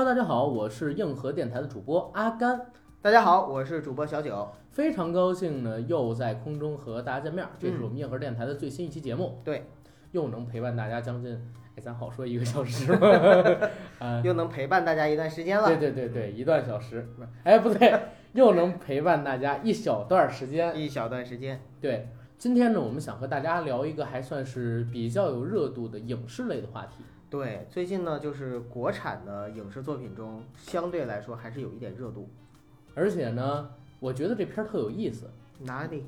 [0.00, 2.58] Hello，大家好，我是硬核电台的主播阿甘，
[3.02, 4.48] 大家好，我是主播小九。
[4.70, 7.46] 非常高兴呢，又在空中和大家见面。
[7.58, 9.66] 这是嗯我们硬核电台的最新一期节目，对，
[10.12, 11.34] 又能陪伴大家将近，
[11.76, 12.98] 哎，咱好说一个小时吗？
[13.98, 15.66] 啊， 又能陪伴大家一段时间了。
[15.66, 17.06] 对对对对，一段小时，
[17.44, 17.94] 哎，不对，
[18.32, 20.74] 又能陪伴大家一小段时间。
[20.74, 27.04] 一小段时间，对，今天呢，我们想和大家聊一个还算是比较有热度的影视类的话题。
[27.30, 32.28] 对，最近呢，就是国产的影视作品中，相对来说还是有一点热度。
[32.92, 35.30] 而且呢，我觉得这片儿特有意思。
[35.60, 36.06] 哪里？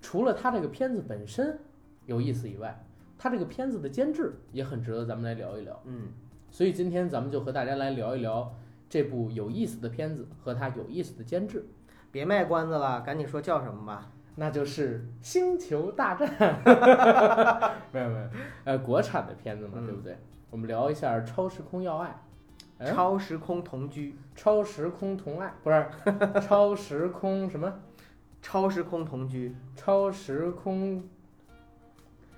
[0.00, 1.56] 除了它这个片子本身
[2.06, 2.84] 有意思以外，
[3.16, 5.80] 它这个片子的监制也很值得咱们来聊一聊。
[5.84, 6.08] 嗯，
[6.50, 8.52] 所以今天咱们就和大家来聊一聊
[8.90, 11.64] 这部有意思的片子和它有意思的监制，
[12.10, 14.10] 别卖关子了，赶紧说叫什么吧。
[14.34, 16.28] 那就是《星球大战》
[17.92, 18.28] 没有没有，
[18.64, 20.18] 呃，国产的片子嘛，嗯对不对？
[20.54, 22.10] 我们聊一下《超时空要爱》。
[22.84, 25.84] 哎，超时空同居，超时空同爱不是
[26.46, 27.80] 超时空什么？
[28.40, 31.02] 超时空同居，超时空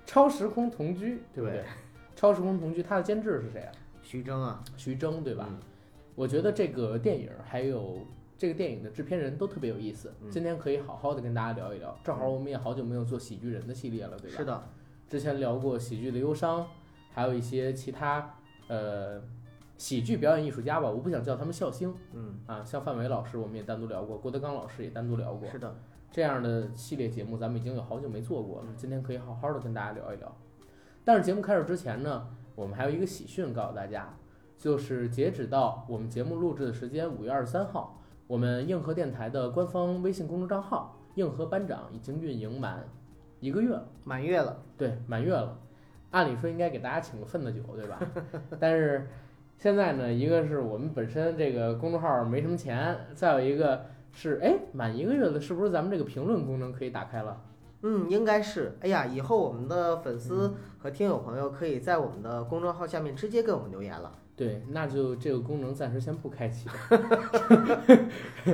[0.03, 1.59] 超时空同居，对不对？
[1.59, 1.65] 对
[2.15, 3.71] 超时空同居，它的监制是谁啊？
[4.01, 5.45] 徐峥啊，徐峥，对吧？
[5.51, 5.59] 嗯
[6.15, 7.99] 我觉得这个电影还有
[8.35, 11.95] 这个电影的制片人都特别有意思，嗯今天可以好好的跟大家聊一聊。
[12.03, 14.37] 正好我们也好久没有做喜剧人的系列了，对吧？
[14.37, 14.63] 是的，
[15.07, 16.65] 之前聊过喜剧的忧伤，
[17.17, 18.35] 还有一些其他
[18.67, 19.19] 呃
[19.75, 25.49] 喜剧表演艺术家吧，我不想叫他们笑星嗯，啊，像范伟老师我们也单独聊过，郭德纲老师也单独聊过。
[25.49, 25.75] 是的，
[26.11, 30.31] 这样的系列节目咱们已经有好久没做过了，今天可以好好的跟大家聊一聊。
[31.03, 34.15] 但是节目开始之前呢，我们还有一个喜讯告诉大家，
[34.55, 42.87] 就是截止到我们节目录制的时间五月二十三号，我们硬核电台的官方微信公众账号“硬核班长”已经运营满
[43.39, 45.57] 一个月了，满月了，对，满月了。
[46.11, 47.99] 按理说应该给大家请个份子酒，对吧？
[48.59, 49.07] 但是
[49.57, 57.41] 现在呢，一个是我们本身这个公众号没什么钱，再有一个是，哎，满一个月了，是不是咱们这个评论功能可以打开了？
[57.81, 58.77] 嗯，应该是。
[58.81, 64.11] 哎呀，以后我们的粉丝和听友朋友可以在我们的公众号下面直接给我们留言了。
[64.37, 66.69] 对，那就这个功能暂时先不开启。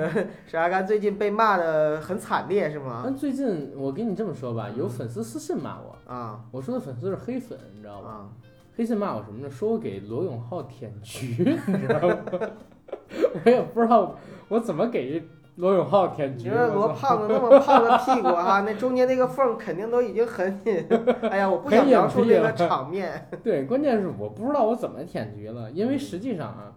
[0.47, 3.03] 是阿甘最近被骂的很惨烈是吗？
[3.05, 8.09] 那最近我跟你这么说吧，有嗯粉丝私信骂我，啊我说的粉丝是黑粉，你知道吗？
[8.09, 8.29] 啊，
[8.77, 9.51] 黑信骂我什么呢？
[9.51, 11.35] 说我给罗永浩舔局，
[11.67, 12.17] 你知道吗？
[13.43, 14.15] 我也不知道
[14.47, 15.21] 我怎么给
[15.55, 16.49] 罗永浩舔局。
[16.49, 20.85] 你说罗胖子那么胖的屁股哈、 那中间那个缝肯定都已经很紧。
[21.29, 23.27] 哎呀，我不想描述那个场面。
[23.43, 26.73] 对，关键是我不知道我怎么舔局了，因为实际上啊，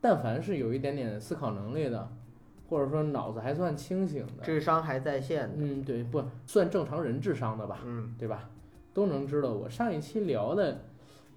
[0.00, 2.08] 但凡是有一点点思考能力的，
[2.68, 5.54] 或者说脑子还算清醒的，智商还在线的。
[5.58, 8.50] 嗯，对，不算正常人智商的吧，嗯，对吧？
[8.92, 10.80] 都能知道我上一期聊的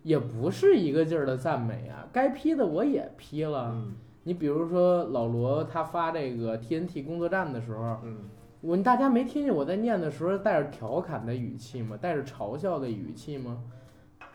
[0.02, 3.70] 也不是一个劲儿的赞美啊，该批的我也批了。
[3.72, 3.94] 嗯
[4.24, 8.18] 你比如说老罗他发这个 TNT 工作站的时候，嗯，
[8.62, 11.98] 我大家没听见我在念的时候带着调侃的语气吗？
[12.00, 13.64] 带着嘲笑的语气吗？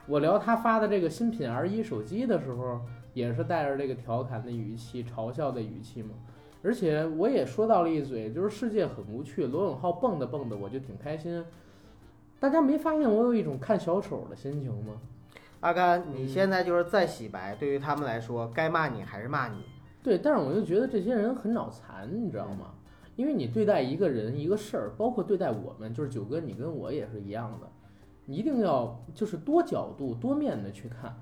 [0.06, 2.80] 我聊他发的这个新品 R 一手机的时候，
[3.14, 6.10] 也是带着这个调侃的语气、嘲笑的语气吗？
[6.62, 11.44] 而且我也说到了一嘴，就是世界很无趣，罗永浩蹦的蹦的，我就挺开心。
[12.40, 14.94] 大家没发现我有一种看小丑的心情吗？
[15.60, 19.58] 阿甘，你嗯现在就是再洗白，对于他们来说，该骂你还是骂你。
[20.06, 22.74] 对，但是我就觉得这些人很脑残，你知道吗？
[23.16, 27.66] 因为你对待一个人、一个事儿，包括对待我们，就是九哥，你跟我也是一样的，
[28.24, 31.12] 你一定要就是多角度、多面的去看，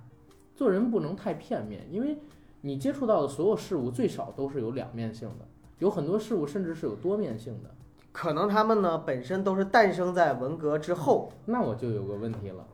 [0.54, 2.18] 做人不能太片面，因为
[2.60, 5.46] 你接触到的所有事物最少都是有两面性的，
[5.78, 7.70] 有很多事物甚至是有多面性的。
[8.12, 12.66] 可能他们呢本身都是诞生在文革之后，那我就有个问题了，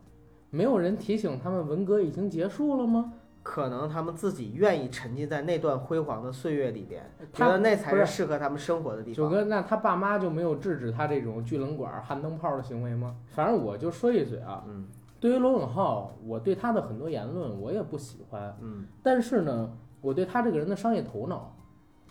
[0.51, 3.13] 没有人提醒他们文革已经结束了吗？
[3.43, 7.03] 可能他们自己愿意沉浸在那段辉煌的岁月里边，
[7.33, 9.15] 觉他得那才是适合他们生活的地方。
[9.15, 13.17] 九哥，那他爸妈就没有制止他这种聚冷管、焊灯泡的行为吗？
[13.29, 14.87] 反正我就说一嘴啊，嗯
[15.19, 19.71] 对于罗永浩，我对他的很多言论我也不喜欢，嗯但是呢，
[20.01, 21.57] 我对他这个人的商业头脑、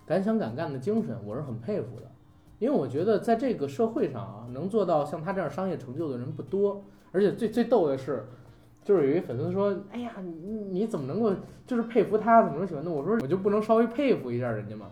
[0.06, 2.06] 敢想敢干的精神，我是很佩服的。
[2.60, 6.84] 因为我觉得在这个社会上啊，能做到像他这样商业成就的人不多。
[7.12, 8.28] 而且最最逗的是，
[8.90, 10.32] 就是有一粉丝说：“哎呀，你
[10.72, 11.32] 你怎么能够
[11.68, 14.88] 就是佩服他，怎么能喜欢他？”我说：“我就不能稍微佩服一下人家吗？”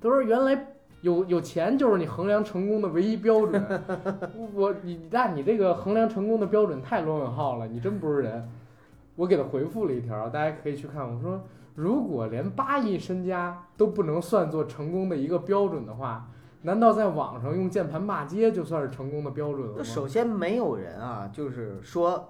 [0.00, 0.66] 他说：“原来
[1.00, 3.60] 有有钱就是你衡量成功的唯一标准。
[4.54, 8.48] 我你那你这个衡量成功的标准太罗永浩了，你真不是人。”
[9.16, 11.02] 我给他回复了一条，大家可以去看。
[11.04, 11.42] 我说，
[11.74, 16.28] 如果连八亿身家都不能算作成功的一个标准的话，
[16.62, 19.74] 难道在网上用键盘骂街就算是成功的标准了吗？
[19.78, 22.28] 那首先没有人啊，就是说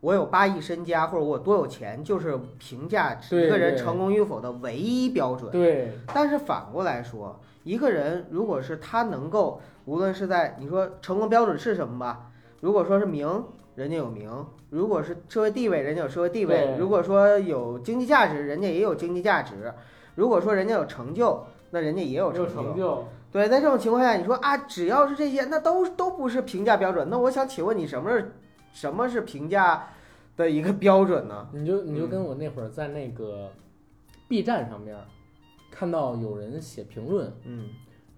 [0.00, 5.50] 我有八亿身家或者我多有钱，就是评价一个人成功与否的唯一标准。
[5.50, 12.30] 对，但是反过来说，一个人如果是他能够，无论是在你说成功标准是什么吧，
[12.60, 13.44] 如果说是名，
[13.74, 14.30] 人家有名；
[14.70, 19.54] 如果是社会地位，人家有社会地位；如果说有经济价值，人家也有经济价值；
[20.14, 27.08] 如果说人家有成就，那人家也有有成成就，对，在这种情况下，你说啊，只要是这些，那都都不是评价标准。
[27.10, 28.32] 那我想请问你，什么是
[28.72, 29.88] 什么是评价
[30.36, 31.48] 的一个标准呢？
[31.54, 33.50] 你就你就嗯跟我那会儿在那个
[34.28, 34.96] B 站上面
[35.70, 37.68] 看到有人写评论嗯，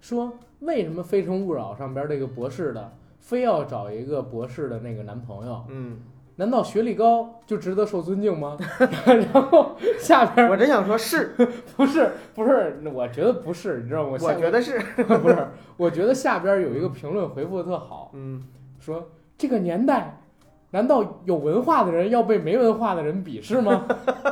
[0.01, 5.65] 说，为什么《非诚勿扰》上边这个博士的非要找一个博士的那个男朋友？
[5.69, 5.99] 嗯，
[6.35, 8.57] 难道学历高就值得受尊敬吗？
[9.05, 11.33] 然后下边我真想说是，
[11.77, 14.09] 不是不是，我觉得不是，你知道吗？
[14.13, 15.47] 我下觉得是，不是，
[15.77, 18.43] 我觉得下边有一个评论回复的特好，嗯，
[18.79, 20.21] 说这个年代，
[20.73, 23.85] 难道有文化的人要被没文化的人鄙视吗？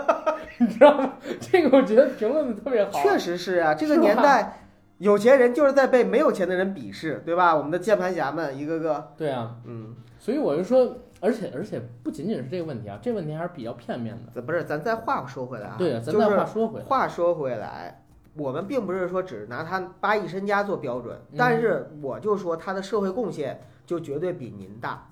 [0.57, 1.13] 你知道吗？
[1.39, 2.91] 这个我觉得评论的特别好。
[2.99, 4.59] 确实是啊，这个年代，
[4.97, 7.55] 有钱人就是在被没有钱的人鄙视，对吧？
[7.55, 14.31] 我们的键盘侠们一个个，对啊，嗯，所以我就说，而且而且不仅仅是这个问题啊，这个问题还是比较片面的。
[14.33, 18.03] 咱不是，咱再话说回来啊，对啊，咱就是再话说回来，话说回来，
[18.35, 25.07] 我们并不是说只拿他八亿身家做标准，嗯但是我就说他的社会贡献就绝对比您大。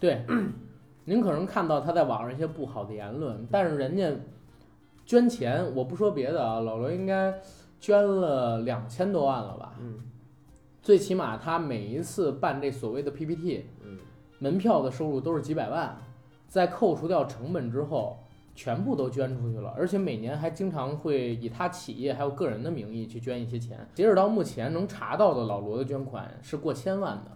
[0.00, 0.24] 对，
[1.08, 4.12] 您可能看到他在网上一些不好的言论，但是人家
[5.06, 7.34] 捐钱，我不说别的啊，老罗应该
[7.80, 9.74] 捐了两千多万了吧？
[9.80, 10.00] 嗯
[10.82, 13.96] 最起码他每一次办这所谓的 PPT，嗯，
[14.38, 15.96] 门票的收入都是几百万，
[16.46, 18.18] 在扣除掉成本之后，
[18.54, 23.78] 全部都捐出去了，而且每年还经常会以他企业还有个人的名义去捐一些钱。
[23.94, 27.30] 截止到目前能查到的老罗的捐款是过千万的。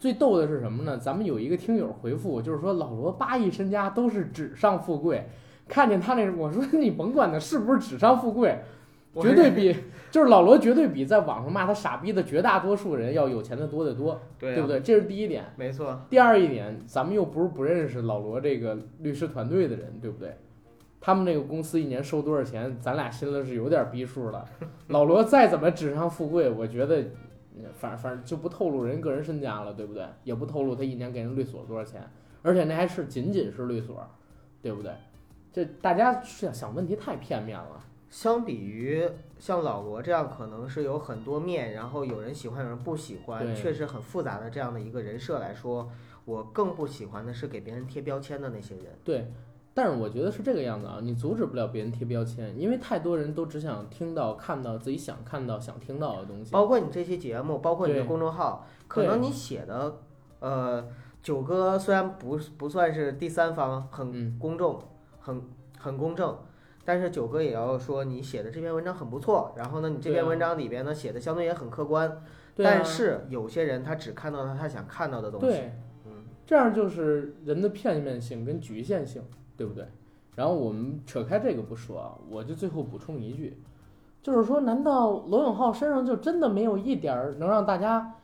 [0.00, 0.96] 最逗的是什么呢？
[0.96, 5.28] 咱们有一个听友回复，就是说老罗八亿身家都是纸上富贵，
[5.68, 8.58] 看见他那，我说你甭管他是不是纸上富贵，
[9.20, 9.76] 绝对比
[10.10, 14.80] 就是老罗绝对比在网上骂他傻逼的绝大多数人要有钱的多得多，对啊对不对？
[14.80, 15.44] 这是第一点。
[15.56, 20.34] 没错，第二一点，咱们又不是不认识老罗这个律师团队的人，对不对？
[21.02, 24.44] 他们那个公司一年收多少钱，咱俩心里是有点逼数了。
[24.88, 27.10] 老罗再怎么纸上富贵，我觉得，嗯
[27.72, 30.06] 反反正就不透露人个人身家了，对不对？
[30.24, 32.02] 也不透露他一年给人律所多少钱，
[32.42, 34.06] 而且那还是仅仅是律所，
[34.62, 34.92] 对不对？
[35.52, 37.84] 这大家想想问题太片面了。
[38.08, 39.08] 相比于
[39.38, 45.88] 像老罗这样，可能是有很多面，然后有人喜欢，有人不喜欢，确实很复杂的这样的一个人设来说，
[46.24, 48.86] 我更不喜欢的是给别人贴标签的那些人。
[49.04, 49.32] 对，
[49.82, 56.52] 但是我觉得是这个样子啊，你阻止不了别人贴标签，因为太多人都只想听到、看到自己想看到、想听到的东西。
[56.52, 59.96] 包括你这期节目，包括你的公众号，可能你写的，
[60.40, 60.86] 呃，
[61.22, 64.78] 九哥虽然不不算是第三方，很嗯，公众，
[65.18, 65.40] 很
[65.78, 66.36] 很公正，
[66.84, 72.22] 但是九哥也要说你写的这篇文章很不错，然后呢，你这篇文章里边呢写的相对也很客观，啊。
[72.58, 75.72] 但是有些人他只看到了他想看到的东西，对，
[76.04, 79.22] 嗯，这样就是人的片面性跟局限性，
[79.60, 79.84] 对不对？
[80.34, 83.58] 然后我们扯开这个不说啊，我就最后补充一句，
[84.22, 88.14] 就是说，难道罗永浩身上就真的没有一点儿能让大家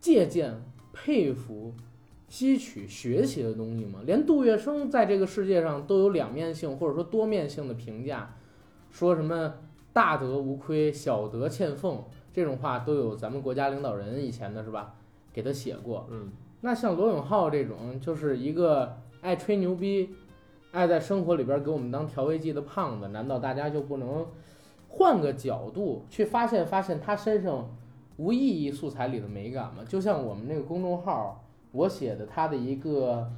[0.00, 1.74] 借鉴、佩服、
[2.28, 3.98] 吸取、学习的东西吗？
[4.06, 8.36] 连杜月笙在这个世界上都有两面性或者说多面性的评价，
[8.92, 9.54] 说什么
[9.92, 14.94] 大德无亏、小德欠奉这种话都有咱们国家领导人以前的是吧，
[15.32, 16.06] 给他写过。
[16.12, 20.14] 嗯，那像罗永浩这种，就是一个爱吹牛逼、
[20.70, 24.24] 爱在生活里边给我们当调味剂的胖子，难道大家就不能
[24.86, 27.68] 换个角度去发现发现他身上
[28.18, 29.82] 无意义素材里的美感吗？
[29.88, 33.28] 就像我们那个公众号，我写的他的一个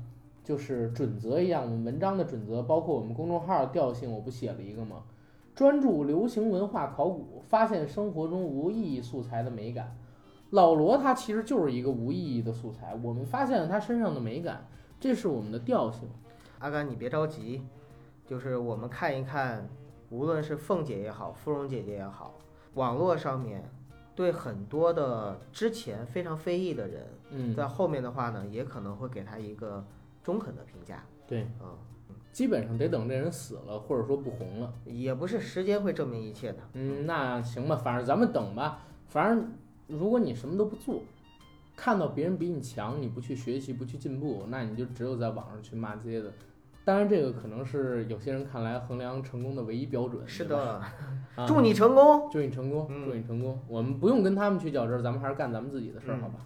[0.45, 5.05] 就是准则一样，我们文章的准则，包括我们公众号调性，我不写了一个吗？
[5.55, 9.97] 专注流行文化考古，发现生活中无意义素材的美感。
[10.51, 14.69] 老罗他其实就是一个无意义的素材，我们发现了他身上的美感，
[15.01, 16.09] 这是我们的调性。
[16.59, 17.63] 阿甘你别着急，
[18.27, 19.69] 就是我们看一看，
[20.11, 22.35] 无论是凤姐也好，芙蓉姐姐也好，
[22.75, 23.71] 网络上面
[24.17, 29.85] 对很多的之前非常非议的人，嗯，在后面的话呢，也可能会给他一个
[30.25, 31.05] 中肯的评价。
[31.29, 31.77] 对，嗯，
[32.33, 34.73] 基本上得等这人死了，或者说不红了。
[34.85, 36.59] 也不是时间会证明一切的。
[36.73, 38.81] 嗯，那行吧，反正咱们等吧。
[39.07, 39.53] 反正
[39.87, 41.01] 如果你什么都不做，
[41.81, 46.33] 看到别人比你强，你不去学习，不去进步，那你就只有在网上去骂街的。
[46.85, 50.27] 当然，这个可能是有些人看来衡量成功的唯一标准。
[50.27, 50.59] 是，的，
[51.37, 52.29] 啊祝你成功。
[52.33, 53.57] 祝你成功，嗯祝你成功。
[53.69, 56.41] 我们不用跟他们去较真儿，咱们还是干咱们自己的事儿，嗯好吧？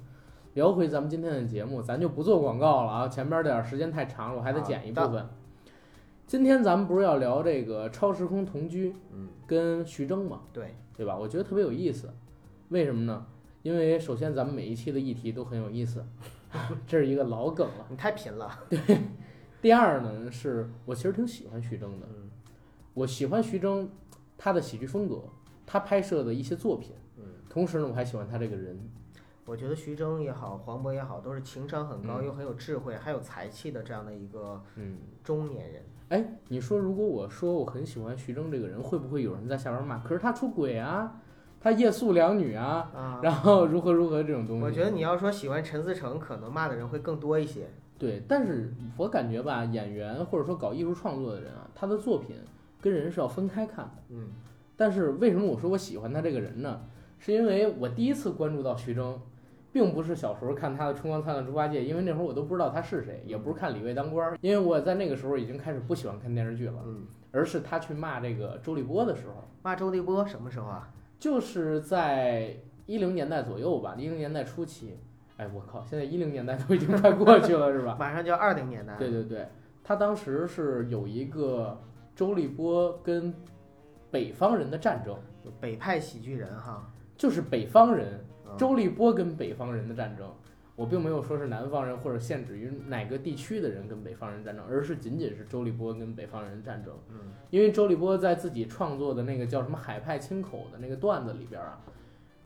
[0.52, 5.26] 聊回咱们今天的节目，咱就不做广告了啊，前边点儿时间太长了，我还得剪一部分。
[6.26, 11.16] 今天咱们不是要聊这个超时空同居嗯，跟徐峥嘛，对，对吧？
[11.16, 12.10] 我觉得特别有意思，
[12.68, 13.24] 为什么呢？
[13.62, 16.04] 因为首先咱们每一期的议题都很有意思，
[16.86, 17.86] 这是一个老梗了。
[17.88, 18.50] 你太贫了。
[18.68, 18.78] 对
[19.60, 22.30] 第二呢，是我其实挺喜欢徐峥的，嗯
[22.94, 23.88] 我喜欢徐峥
[24.36, 25.22] 他的喜剧风格，
[25.64, 28.78] 他拍摄的一些作品，嗯，同时呢，我还喜欢他这个人。
[29.44, 35.82] 我觉得徐峥也好，黄渤也好，都是情商很高嗯又很有智慧，还有才气的这样的一个嗯，中年人。
[36.10, 39.98] 哎，你说如果我说我很喜欢徐峥这个人，会不会有人在下边骂？
[40.00, 41.20] 可是他出轨啊，
[41.62, 44.64] 他夜宿两女啊，啊，然后如何如何这种东西。
[44.64, 47.68] 我觉得你要说喜欢陈思诚，可能骂的人会更多一些。
[47.96, 52.34] 对，但是我感觉吧，演员或者说搞艺术创作的人啊，他的作品
[52.80, 53.92] 跟人是要分开看的。
[54.10, 54.28] 嗯
[54.76, 56.80] 但是为什么我说我喜欢他这个人呢？
[57.20, 59.20] 是因为我第一次关注到徐峥，
[59.70, 70.88] 并不是小时候看他的《春光灿烂猪八戒》，因为那会儿我都不知道他是谁，也不是看李卫当官儿，因为我在那个时候已经开始不喜欢看电视剧了，嗯，而是他去骂这个周立波的时候，骂周立波什么时候啊？
[71.22, 72.52] 就是在
[72.84, 74.98] 一零年代左右吧，一零年代初期。
[75.36, 77.94] 哎，我靠，现在一零年代都已经快过去了，是吧？
[78.00, 78.96] 马上就二零年代。
[78.96, 79.46] 对对对，
[79.84, 81.80] 他当时是有一个
[82.16, 83.32] 周立波跟
[84.10, 85.16] 北方人的战争，
[85.60, 86.90] 北派喜剧人哈。
[87.16, 90.28] 就是北方人嗯周立波跟北方人的战争。
[90.74, 96.94] 我并没有说是南方人或者限制于哪个地区的人跟北方人战争，而是仅仅是周立波跟北方人战争。
[97.10, 101.78] 嗯因为周立波在自己创作的那个叫什么“海派清口”的那个段子里边啊，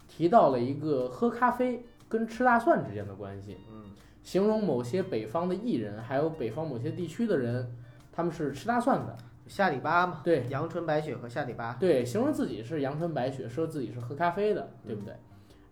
[0.09, 3.57] 提到了一个喝咖啡跟吃大蒜之间的关系。
[3.71, 3.85] 嗯
[4.23, 7.73] 形容某些北方的艺人，还有北方某些地区的人，
[8.11, 9.17] 他们是吃大蒜的。
[9.47, 11.75] 下里巴嘛，对阳春白雪和下里巴。
[11.75, 15.15] 对，形容自己是阳春白雪，说自己是喝咖啡的，对不对？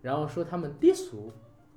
[0.01, 1.29] 然后说他们低俗、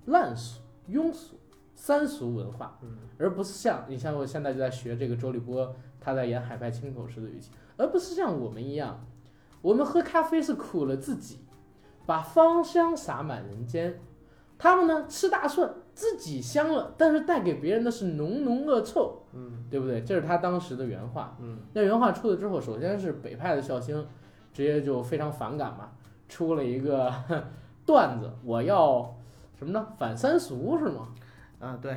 [0.06, 1.36] 烂俗、庸俗、
[1.74, 9.04] 三俗文化，嗯而不是像你像我现在就在学这个周立波他在演《海派清口时的语气，而不是像我们一样，
[9.62, 11.40] 我们喝咖啡是苦了自己，
[12.06, 14.00] 把芳香洒满人间。
[14.60, 20.02] 他们呢吃大蒜，自己香了，但是带给别人的是浓浓恶臭，嗯对不对？
[20.02, 21.36] 这是他当时的原话。
[21.40, 24.04] 嗯那原话出了之后，首先是北派的笑星，
[24.52, 25.92] 直接就非常反感嘛，
[26.28, 27.12] 出了一个
[27.86, 29.16] 段子，我要
[29.58, 29.86] 什么呢？
[29.98, 31.08] 反三俗是吗？
[31.58, 31.96] 啊对，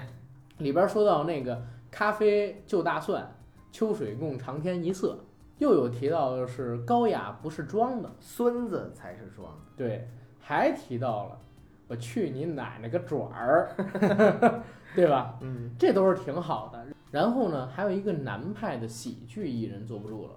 [0.58, 3.36] 里边说到那个咖啡就大蒜，
[3.72, 5.20] 秋水共长天一色，
[5.60, 9.48] 又有提到的是高雅不是装的，孙子才是装。
[9.78, 11.38] 对，还提到了
[11.88, 13.70] 我去你奶奶个爪儿，
[14.96, 15.38] 对吧？
[15.42, 16.84] 嗯这都是挺好的。
[17.12, 20.34] 然后呢，还有一个南派的喜剧艺人坐不住了，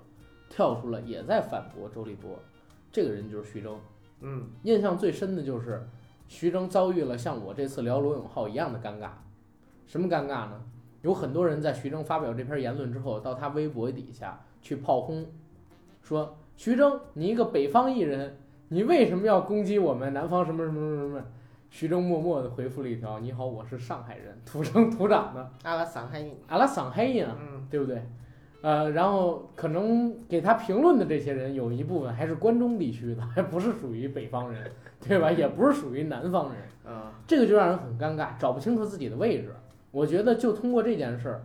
[0.50, 2.38] 跳出来也在反驳周立波，
[2.92, 3.78] 这个人就是徐峥。
[4.20, 5.86] 嗯印象最深的就是
[6.26, 9.08] 徐峥遭遇了像我这次聊罗永浩一样的尴尬。
[9.86, 10.60] 什么尴尬呢？
[11.02, 15.26] 有很多人在徐峥发表这篇言论之后，到他微博底下去炮轰，
[16.02, 18.38] 说徐峥，你一个北方艺人，
[18.68, 21.24] 你为什么要攻击我们南方什么什么什么什么？
[21.70, 28.00] 徐峥默默地回复了一条：“你好，我是上海人，土生土长的，阿拉上海人阿拉上海人。”嗯对不对？
[28.64, 34.72] 呃，然后可能给他评论的这些人，有一部分还是关中地区的，还不是属于北方人，
[35.06, 35.30] 对吧？
[35.30, 39.54] 也不是属于南方人，啊这个就让人很尴尬，找不清楚自己的位置。
[39.90, 41.42] 我觉得就通过这件事儿，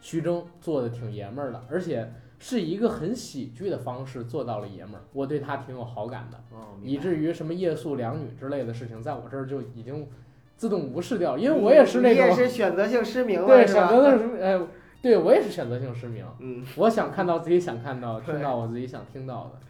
[0.00, 10.08] 徐峥做的挺爷们儿的，而且是一个很喜剧的方式做到了爷们儿，我对他挺有好感的，哦，以至于什么夜宿两女之类的事情，在我这儿就已经
[10.56, 14.66] 自动无视掉，因为我也是那你也种是选择性失明了，对选择的是，呃，
[15.06, 16.26] 对我也是选择性失明。
[16.40, 19.60] 嗯我想看到自己想看到，听到我自己想听到的，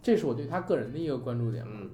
[0.00, 1.62] 这是我对他个人的一个关注点。
[1.66, 1.90] 嗯，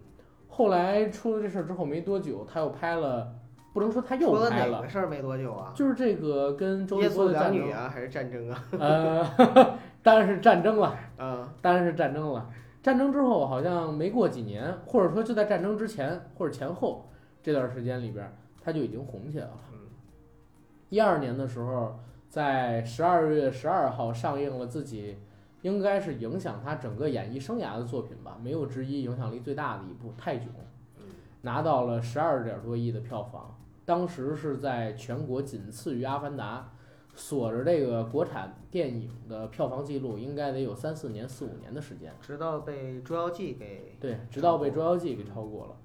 [0.47, 3.35] 后来出了这事儿之后没多久，他又拍了，
[3.73, 5.73] 不能说他又拍了事儿没多久啊？
[5.75, 8.65] 就是这个跟周立夜宿波的战争，两女啊，还是战争啊？
[8.79, 12.49] 呃， 当然是战争了，嗯当然是战争了。
[12.85, 17.09] 战争之后好像没过几年，或者说就在战争之前或者前后
[17.43, 18.33] 这段时间里边，
[18.63, 19.55] 他就已经红起来了。
[19.73, 19.79] 嗯
[20.89, 21.99] 一二年的时候，
[22.33, 25.19] 在十二月十二号上映了自己
[25.61, 30.47] 应该是影响他整个演艺生涯的作品吧，没有之一，影响力最大的一部《泰囧》，
[31.43, 36.73] 拿到了十二点多亿的票房，当时是在全国仅次于《阿凡达》，
[37.21, 42.15] 锁着这个国产电影的票房记录，应该得有三四年、四五年的时间。
[42.23, 45.77] 直到被《捉妖记》给对，直到被《捉妖记》给超过了，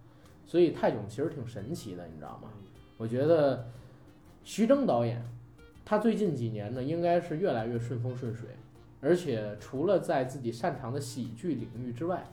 [0.46, 2.48] 所以泰囧其实挺神奇的，你知道吗？
[2.96, 3.68] 我觉得
[4.46, 5.22] 徐峥导演，
[5.90, 8.50] 他最近几年呢，应该是越来越顺风顺水，
[9.00, 12.26] 而且除了在自己擅长的喜剧领域之外，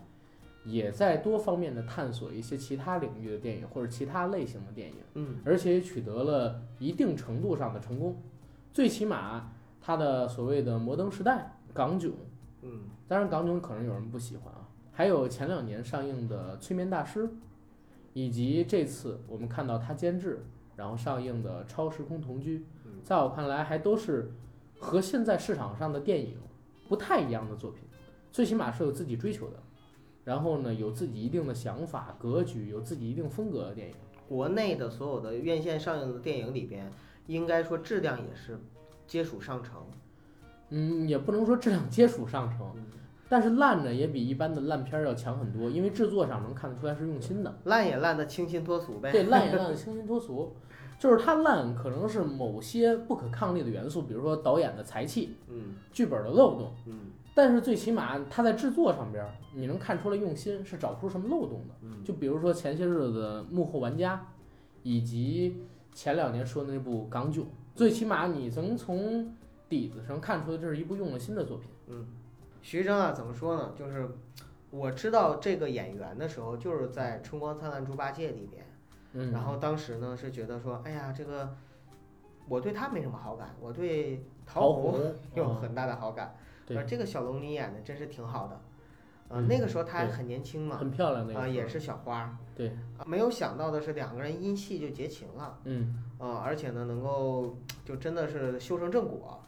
[0.64, 5.37] 也在多方面的探索一些其他领域的电影或者其他类型的电影，嗯。
[5.44, 8.20] 而且也取得了一定程度上的成功。
[8.73, 12.11] 最起码他的所谓的摩登时代、港囧，
[12.62, 12.80] 嗯。
[13.06, 17.23] 当然港囧可能有人不喜欢啊，还有前两年上映的《催眠大师》，
[18.14, 20.44] 以及这次我们看到他监制
[20.75, 22.74] 然后上映的《超时空同居》，嗯
[23.04, 24.32] 在我看来还都是
[24.80, 26.38] 和现在市场上的电影
[26.88, 27.82] 不太一样的作品，
[28.32, 29.62] 最起码是有自己追求的，
[30.25, 33.94] 然后呢有自己一定的想法、格局，有自己一定风格的电影。
[34.26, 36.90] 国内的所有的院线上映的电影里边，
[37.26, 38.58] 应该说质量也是
[39.06, 39.75] 接属上乘。
[40.70, 42.87] 嗯，也不能说质量接属上乘，嗯
[43.28, 47.54] 但是烂呢也比一般的烂片儿要强很多，因为制作上能看得出来是用心的。
[47.64, 49.12] 烂也烂得清新脱俗呗。
[49.12, 50.54] 对，烂也烂得清新脱俗，
[51.04, 59.23] 就是它烂可能是某些不可抗力的元素，比如说导演的才气、嗯剧本的漏洞，嗯但是最起码它在制作上边，
[59.54, 61.75] 你能看出来用心，是找不出什么漏洞的。
[61.82, 64.16] 嗯，就比如说前些日子的《幕后玩家》，
[64.82, 67.44] 以及前两年说的那部《港囧》，
[67.75, 69.30] 最起码你能从
[69.68, 71.68] 底子上看出来这是一部用了心的作品。
[71.88, 72.06] 嗯，
[72.62, 73.75] 徐峥啊，怎么说呢？
[73.78, 74.08] 就是
[74.70, 78.64] 我知道这个演员的时候，就是在《春光灿烂猪八戒》里边，
[79.14, 81.54] 嗯，然后当时呢是觉得说，哎呀，这个
[82.49, 86.37] 我对他没什么好感，我对陶陶虹 有很大的好感。
[86.66, 88.61] 对而这个小龙女演的真是挺好的，
[89.28, 92.37] 呃，嗯那个时候她还很年轻嘛，很漂亮那个啊、也是小花儿。
[92.56, 99.43] 对，啊没有想到的是两个人因戏就结情了，嗯啊、而且呢能够就真的是修成正果。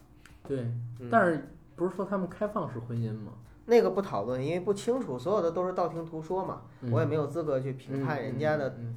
[0.47, 0.61] 对，
[1.01, 3.33] 嗯、但是不是说他们开放式婚姻吗？
[3.65, 8.95] 那个不讨论，因为不清楚，所有的都是道听途说嘛，嗯我也没有资格去评判人家的嗯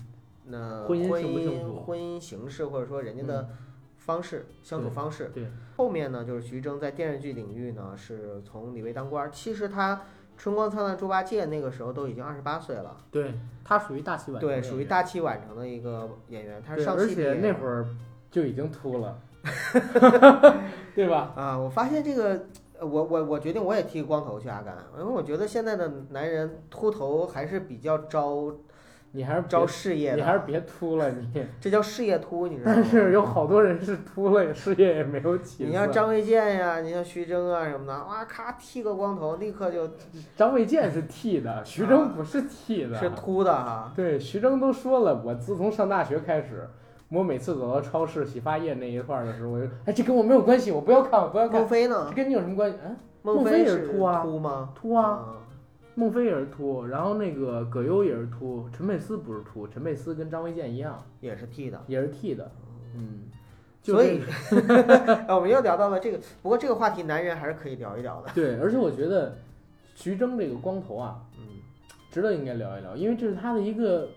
[0.50, 3.50] 那婚姻婚幸幸婚姻形式，或者说人家的
[3.98, 5.26] 方式、相处方式。
[5.28, 9.96] 嗯对，后面呢，就是徐峥在电视剧领域呢是从李卫当官儿，其实他
[10.38, 13.34] 《春光灿烂猪八戒》那个时候都已经二十八岁了，对
[13.64, 17.86] 他属于大器晚成对，属于大器晚成的一个演员，他是对，而且那会儿
[18.32, 19.20] 就已经秃了，
[20.96, 21.34] 对吧？
[21.38, 22.46] 啊，我发现这个，
[22.80, 28.52] 呃我我我决定我也剃个光头去阿甘，因为我觉得现在的男人秃头还是比较招
[29.12, 31.46] 你还是招事业的，你还是别秃了你。
[31.60, 32.76] 这叫事业秃，你知道吗？
[32.76, 35.70] 但是有好多人是秃了，事业也没有起色。
[35.70, 39.90] 你像张卫健呀，你像徐峥啊什么的，哇咔剃个光头，立刻就
[40.38, 42.96] 张卫健是剃的，徐峥不是剃的。
[42.98, 43.92] 是秃的哈。
[43.96, 46.70] 对，徐峥都说了，我自从上大学开始，
[47.10, 52.16] 我每次走到超市洗发液那一块儿的时候，我就哎，这跟我没有关系，我不要看，我不要看，孟非呢这？
[52.16, 52.78] 跟你有什么关系？
[52.86, 54.70] 嗯，孟孟非也是是秃啊秃吗？
[54.76, 55.26] 秃啊，啊，
[56.00, 61.84] 孟非也是秃，然后那个葛优也是秃，陈佩斯不是秃，陈佩斯跟张卫健一样，也是剃的。
[61.88, 62.50] 也是剃的，
[62.96, 63.24] 嗯，
[63.84, 64.22] 就所以
[65.28, 68.32] 我们又聊到了这个，不过这个话题男人还是可以聊一聊的。
[68.34, 69.36] 对，而且我觉得
[69.94, 71.60] 徐峥这个光头啊，嗯，
[72.10, 74.08] 值得应该聊一聊，因为这是他的一个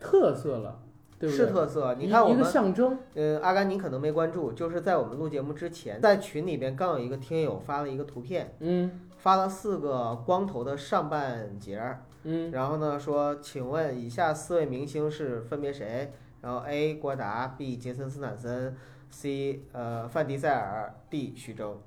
[0.00, 0.80] 特色了，
[1.18, 1.46] 对不对？
[1.46, 1.94] 是特色。
[1.94, 8.90] 你一一个看我们，象征，嗯，阿甘，你可能没关注，就是在我们录节目之前，在群里边刚有一个听友发了一个图片，嗯
[9.22, 16.12] 发了四个光头的上半截儿，嗯然后呢说，请问以下四位明星是分别谁？
[16.40, 18.76] 然后 A 郭达，B 杰森斯坦森
[19.10, 21.80] ，C 呃范迪塞尔，D 徐峥。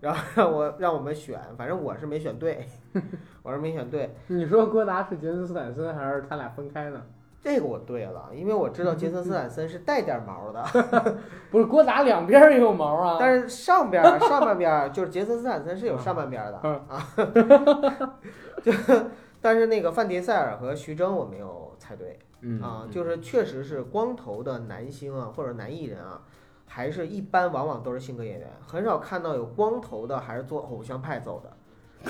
[0.00, 2.68] 然后让我让我们选，反正我是没选对，
[3.42, 4.14] 我是没选对。
[4.26, 7.00] 你说郭达是杰森斯坦森，还是他俩分开呢？
[7.42, 10.64] 这个我对了，因为我知道杰森斯坦森是带点毛的，
[11.50, 18.16] 不是郭达两边儿也有毛啊，但是上边儿上半边儿就是杰森斯坦森是有上半边儿的嗯啊，
[18.62, 18.72] 就
[19.40, 26.22] 但是那个范迪塞尔和徐峥我没有猜对嗯啊，就是确实是光头的男星啊或者男艺人啊，
[26.68, 31.51] 还是一般往往都是性格演员，很少看到有光头的还是做偶像派走的。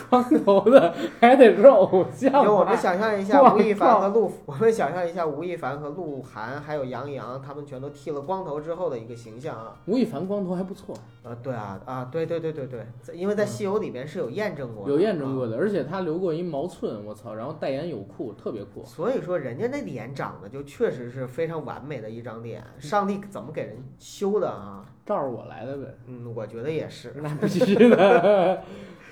[0.09, 9.77] 光头的还得是偶像 就我们想象一下，吴亦凡和鹿， 我们想象一下吴亦凡和鹿晗还有杨洋，他们全都剃了光头之后的一个形象啊。
[9.87, 15.51] 吴亦凡光头还不错，呃，对啊，啊，对对对对对，在因为在《西游》里边是有验证过的，有验证过啊。
[15.51, 18.85] 的，而且他留过一毛寸，我操，然后代言有库，特别酷。
[18.85, 24.85] 所以说，人家那脸长得就确实是非常完美的一张脸，上帝怎么给人修的啊？
[25.05, 27.13] 照着我来的呗，嗯，我觉得也是。
[27.17, 28.63] 那必须的。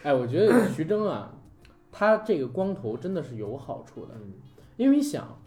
[0.02, 1.34] 哎，我觉得徐峥啊，
[1.92, 4.32] 他这个光头真的是有好处的，嗯
[4.76, 5.38] 因为你想，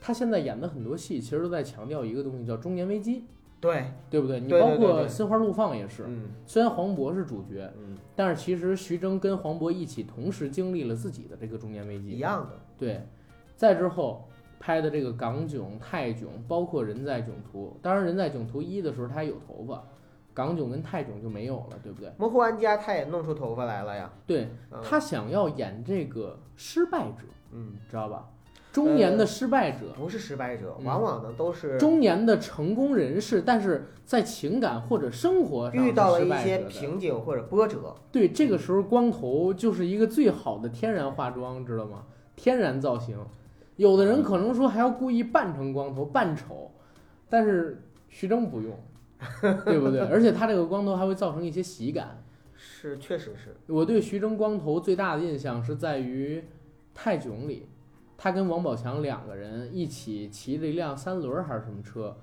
[0.00, 3.24] 他现在演的很多戏其实都在强调一个东西，叫中年危机，
[3.60, 4.40] 对，对不对？
[4.40, 12.08] 你包括心花怒放》也是，嗯虽然黄渤是主角，嗯，但是其实徐峥跟黄渤一起同时经历了自己的这个中年危机。
[12.08, 12.58] 一样的。
[12.78, 13.06] 对，
[13.54, 14.26] 再之后
[14.58, 19.84] 拍的这个港囧、泰囧，包括《人在囧途》，当然《人在囧途一》的时候他还有头发，
[20.34, 22.12] 港囧跟泰囧就没有了，对不对？
[22.18, 24.10] 模糊玩家他也弄出头发来了呀。
[24.26, 28.28] 对嗯他想要演这个失败者，嗯，知道吧？
[28.72, 37.94] 中年的失败者，不是失败者，嗯往往呢都是中年的成功人士，但是在情感或者生活上遇到了一些瓶颈或者波折。
[38.10, 42.02] 对，这个时候光头就是一个最好的天然化妆，知道吗？
[42.34, 43.16] 天然造型。
[43.76, 46.70] 有的人可能说还要故意扮成光头，扮丑，
[47.28, 48.76] 但是徐峥不用，
[49.64, 50.00] 对不对？
[50.00, 52.22] 而且他这个光头还会造成一些喜感。
[52.54, 53.56] 是，确实是。
[53.66, 56.38] 我对徐峥光头最大的印象是在于
[56.94, 57.66] 《泰囧》里，
[58.16, 62.16] 他跟王宝强两个人一起骑着一辆三轮儿还是什么车，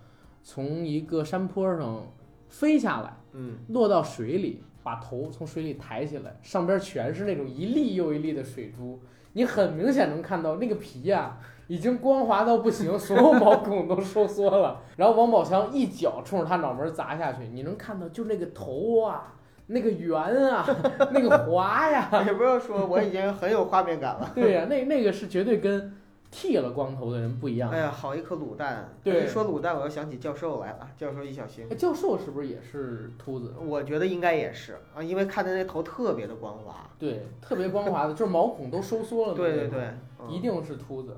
[0.43, 2.11] 从一个山坡上
[2.47, 3.13] 飞下来。
[3.33, 8.99] 嗯，落到水里，把头从水里抬起来，上边全是那种一粒又一粒的水珠，
[9.33, 11.37] 你很明显能看到那个皮呀、
[11.71, 14.81] 已经光滑到不行， 所有毛孔都收缩了。
[14.97, 19.33] 然后王宝强一脚冲着他脑门砸下去，你能看到就那个头啊，
[19.67, 20.13] 那个圆
[20.51, 20.65] 啊，
[21.13, 24.29] 那个滑呀，也不要说，我已经很有画面感了。
[24.35, 25.93] 对呀、那那个是绝对跟
[26.29, 27.77] 剃了光头的人不一样的。
[27.77, 28.89] 哎呀，好一颗卤蛋！
[29.01, 30.89] 对一说卤蛋，我又想起教授来了。
[30.97, 33.53] 教授易小星，哎教授是不是也是秃子？
[33.65, 36.75] 我觉得应该也是啊，因为看他那头特别的光滑。
[36.99, 39.33] 对，特别光滑的，就是毛孔都收缩了。
[39.33, 39.83] 对对对，
[40.19, 41.15] 嗯一定是秃子。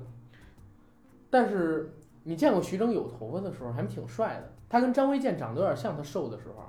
[1.34, 1.92] 但是
[2.22, 4.52] 你见过徐峥有头发的时候，还挺帅的。
[4.68, 6.62] 他跟张卫健长得有点像，他瘦的时候，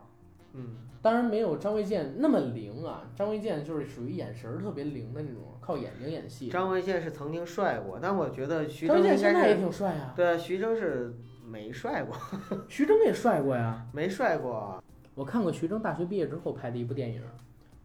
[0.54, 3.04] 嗯，当然没有张卫健那么灵啊。
[3.16, 6.50] 张卫健就是属于眼神儿特别灵的那种，靠眼睛演戏。
[6.50, 11.14] 张卫健是曾经帅过，但我觉得徐峥现在也挺帅啊，对啊，徐峥是
[11.48, 12.18] 没帅过，
[12.68, 13.86] 徐峥也帅过呀。
[13.94, 17.22] 没帅过，我看过徐峥大学毕业之后拍的一部电影，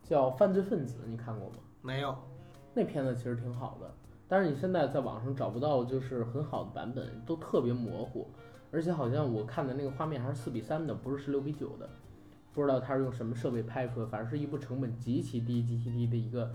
[0.02, 1.56] 叫《犯罪分子》，你看过吗？
[1.82, 2.16] 没有。
[2.72, 3.94] 那片子其实挺好的，
[4.30, 8.28] 但是你现在在网上找不到就是很好的版本，都特别模糊，
[8.70, 11.90] 而且好像我看的那个画面还是四比三的，不是十六比九的，
[12.54, 16.48] 不知道他是用什么设备拍出的，反正是一部成本极其低、极其低的一个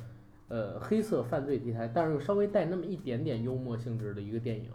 [0.47, 4.71] 呃黑色犯罪题材，但是又稍微带那么一点点幽默性质的一个电影，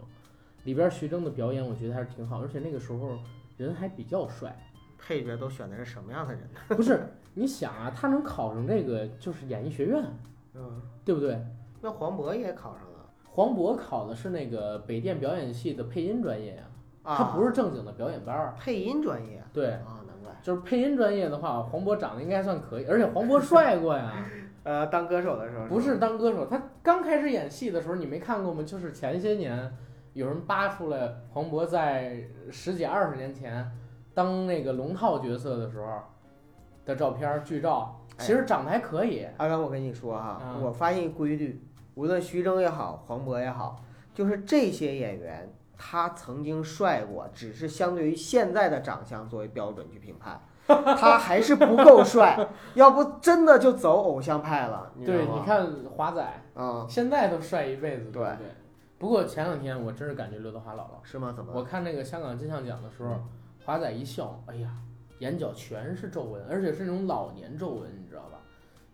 [0.65, 3.17] 里边徐峥的表演我觉得还是挺好，而且那个时候
[3.57, 4.55] 人还比较帅，
[4.99, 6.59] 配角都选的是什么样的人呢？
[6.77, 10.05] 不是你想啊，他能考上这个就是演艺学院，
[10.53, 11.43] 嗯，对不对？
[11.81, 12.90] 那黄渤也考上了
[13.33, 16.63] 黄渤考的是那个北电表演系的配音专业呀、
[17.03, 18.53] 啊，他不是正经的表演班儿。
[18.59, 20.31] 配音专业对，啊，难怪。
[20.43, 24.11] 就是配音专业的话，黄渤长得应该算可以，而且黄渤帅过呀。
[24.63, 28.61] 呃，当歌手的时候不是当歌手，他刚开始演戏的时候，你没看过吗？
[28.61, 29.75] 就是前些年
[30.13, 33.65] 有人扒出来黄渤在十几二十年前
[34.13, 35.87] 当那个龙套角色的时候
[36.85, 39.25] 的照片儿剧照，其实长得还可以。
[39.37, 41.59] 阿刚，我跟你说哈，嗯我发现一规律，
[41.95, 54.91] 无论徐峥也好，黄渤也好，就是这些演员，他曾经帅过，只是相对于现在的长相作为标准去评判， 他还是不够帅，要不真的就走偶像派了。
[54.95, 55.25] 你知对？
[55.25, 58.47] 你看华仔嗯、现在都帅一辈子，对对不对？
[58.97, 60.99] 不过前两天我真是感觉刘德华老了。
[61.03, 61.33] 是吗？
[61.35, 61.59] 怎么了？
[61.59, 63.19] 我看那个香港金像奖的时候，
[63.65, 64.69] 华仔一笑，哎呀，
[65.19, 68.37] 眼角全是皱纹，而且是那种老年皱纹，你知道吧？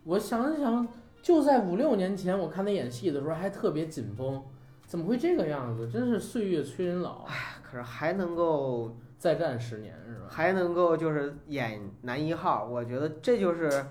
[0.06, 0.88] 我想了想，
[1.28, 4.42] 就在五六年前，我看他演戏的时候还特别紧绷，
[4.86, 5.90] 怎么会这个样子？
[5.92, 7.26] 真是岁月催人老，
[7.62, 10.28] 可是还能够再战十年是吧？
[10.30, 13.88] 还能够就是演男一号，我觉得这就是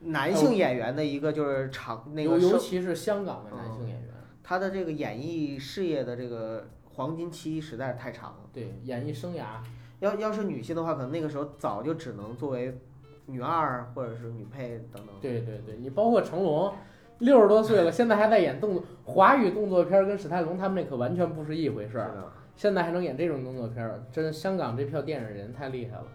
[0.00, 4.08] 男性演员的一个就是长那个尤其是香港的男性演员，
[4.42, 8.40] 他的这个演艺事业的这个黄金期实在是太长了。
[8.54, 9.58] 对演艺生涯，
[10.00, 12.80] 要要是女性的话，可能那个时候早就只能作为
[13.26, 15.14] 女二或者是女配等等。
[15.20, 16.72] 对对对，你包括成龙。
[17.20, 22.12] 六十多岁了， 现在还在演动作华语动作片儿，跟史泰龙他们那可完全不是一回事儿。
[22.56, 26.06] 现在还能演这种动作片儿，真香港这票电影人太厉害了。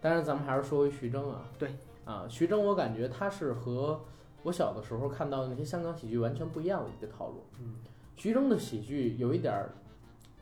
[0.00, 1.68] 但是咱们还是说回徐峥啊，对
[2.06, 4.00] 啊，徐峥我感觉他是和
[4.42, 7.44] 我小的时候看到的那些香港喜剧完全不一样的一个套路。
[7.60, 7.74] 嗯，
[8.16, 9.70] 徐峥的喜剧有一点儿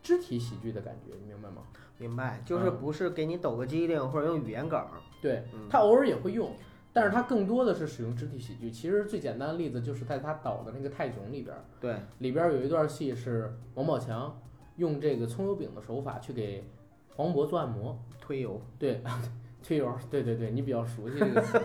[0.02, 1.62] 肢体喜剧的感觉，你明白吗？
[1.98, 4.88] 明白，就是嗯不是给你抖个机灵或者用语言梗儿。
[5.20, 6.50] 对嗯他偶尔也会用，
[6.92, 8.70] 但是他更多的是使用肢体喜剧。
[8.70, 14.38] 其实最简单的例子就是在他导的那个《泰囧》里边儿，对，里边儿有一段戏是王宝强
[14.76, 16.68] 用这个葱油饼的手法去给
[17.14, 17.98] 黄渤做按摩。
[18.20, 18.61] 推油。
[18.78, 19.00] 对，
[19.62, 21.61] 推油，对对对，你比较熟悉这个词。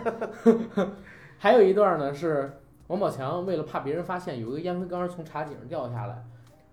[1.38, 2.52] 还有一段呢是
[2.88, 6.24] 王宝强为了怕别人发现，有一个烟灰缸从茶几上掉下来，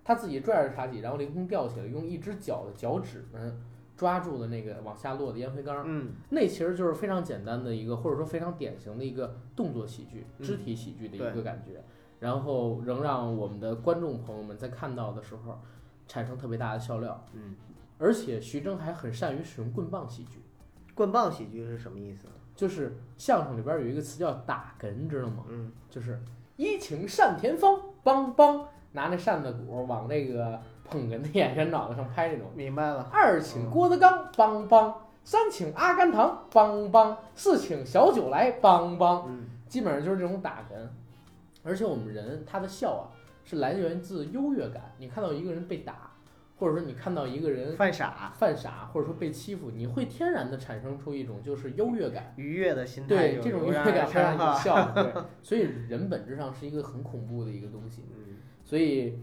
[0.09, 3.61] 他自己拽着茶几，然后凌空吊起来，用一只脚的脚趾们
[3.95, 5.83] 抓住了那个往下落的烟灰缸。
[5.85, 11.83] 嗯，那其实就是非常简单的一个，或者说非常典型的一个动作喜剧、嗯肢体喜剧的一个感觉，
[12.19, 15.59] 然后仍让我们的观众朋友们在看到的时候
[16.07, 17.23] 产生特别大的笑料。
[17.33, 17.55] 嗯，
[17.99, 20.41] 而且徐峥还很善于使用棍棒喜剧。
[20.95, 22.25] 棍棒喜剧是什么意思？
[22.55, 25.45] 就是相声里边有一个词叫打哏，知道吗？
[25.49, 26.19] 嗯，就是
[26.57, 32.47] 一请单田芳，梆梆，拿那扇子鼓往那个捧哏的演员脑袋上拍这种。
[32.55, 33.07] 明白了。
[33.11, 39.25] 二请郭德纲，梆梆；三请阿甘堂，梆梆；四请小九来，梆梆。
[39.27, 40.87] 嗯，基本上就是这种打哏。
[41.63, 44.93] 而且我们人他的笑啊，是来源自优越感。
[44.97, 46.11] 你看到一个人被打，
[46.57, 52.33] 或者说你看到一个人犯傻，犯傻，或者说被欺负，你会天然的产生出一种就是优越感。
[52.37, 54.91] 愉悦的心态对，这种油然而优越感会让你笑。
[54.91, 58.05] 对，所以人本质上是一个很恐怖的一个东西。
[58.09, 58.28] 嗯
[58.69, 59.17] 所以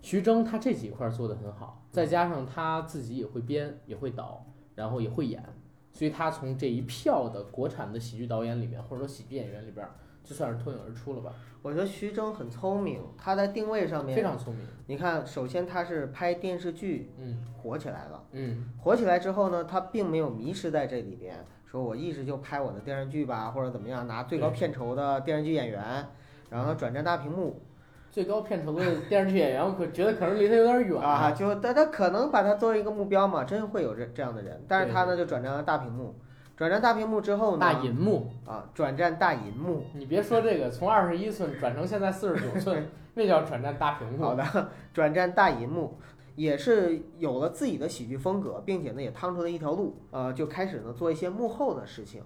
[0.00, 5.44] 徐峥他这几块儿做的很好，再加上他自己也会编，也会导，然后也会演，
[5.92, 9.92] 所以他从这一票的国产的喜剧导演里面，或者说喜剧演员里边儿，
[10.24, 14.64] 就算是脱颖而出了吧，我觉得徐峥很聪明，他在定位上面非，常聪明。
[14.86, 26.08] 你看，首先他是拍电视剧嗯火起来了，嗯，火起来之后呢，他并没有迷失在这里边，说我一直就拍我的电视剧吧，或者怎么样，拿最高片酬的电视剧演员，
[26.48, 27.60] 然后转战大屏幕
[28.10, 31.30] 最高片酬的电视剧演员，我可觉得可能离他有点远啊，。
[31.32, 36.14] 就大家可能把他作为一个目标嘛，真会有这这样的人，但是他呢就转战了大屏幕，
[36.56, 44.24] 转战大屏幕之后呢，大银幕，啊，转战大银幕，你别说这个，从二十一寸转成现在四十九寸， 那叫转战大屏幕。
[44.24, 45.98] 好的，转战大银幕，
[46.34, 52.22] 也是有了自己的喜剧风格，并且呢也趟出了一条路，呃，就开始呢做一些幕后的事情。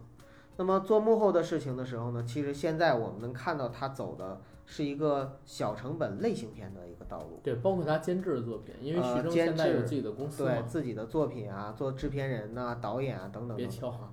[0.56, 13.56] 那么做幕后的事情的时候呢，其实现在我们能看到他走的是一个小成本类型片的一个道路，对，包括他监制的作品，因为呃徐峥现在有自己的公司嘛对，自己的作品啊，做制片人呐、导演啊等等。
[13.56, 14.12] 别敲哈。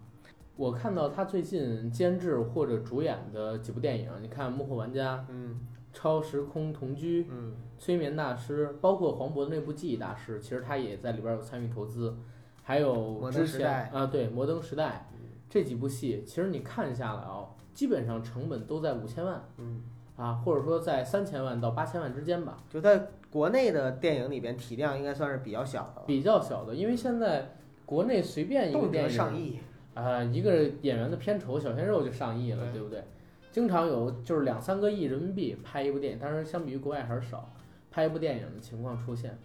[0.55, 5.59] 我看到他最近监制或者主演的几部电影，你看《幕后玩家》《嗯
[5.93, 12.15] 超时空同居》《嗯催眠大师》，包括黄渤的那部《记忆大师》，其实他也在里边有参与投资。
[12.61, 15.09] 还有摩登之前时代啊，对《摩登时代》
[15.49, 19.81] 这几部戏，其实你看下来啊，基本上成本都在五千万嗯，
[20.19, 22.57] 啊，或者说在三千万到八千万之间吧。
[22.69, 27.53] 就在国内的电影里边，体量应该算是比较小的了，比较小的，因为现在
[27.85, 29.59] 国内随便一个动辄电影上亿。
[29.95, 33.03] 啊、一个演员的片酬小鲜肉就上亿了，对对不对？
[33.51, 37.51] 经常有就是两三个亿人民币拍一部电影，当然相比于国外还是少，
[37.91, 39.37] 拍一部电影的情况出现。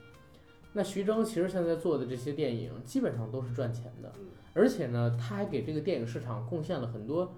[0.72, 4.12] 那徐峥其实现在做的这些电影基本上都是赚钱的，
[4.52, 7.34] 而且呢，他还给这个电影市场贡献了很多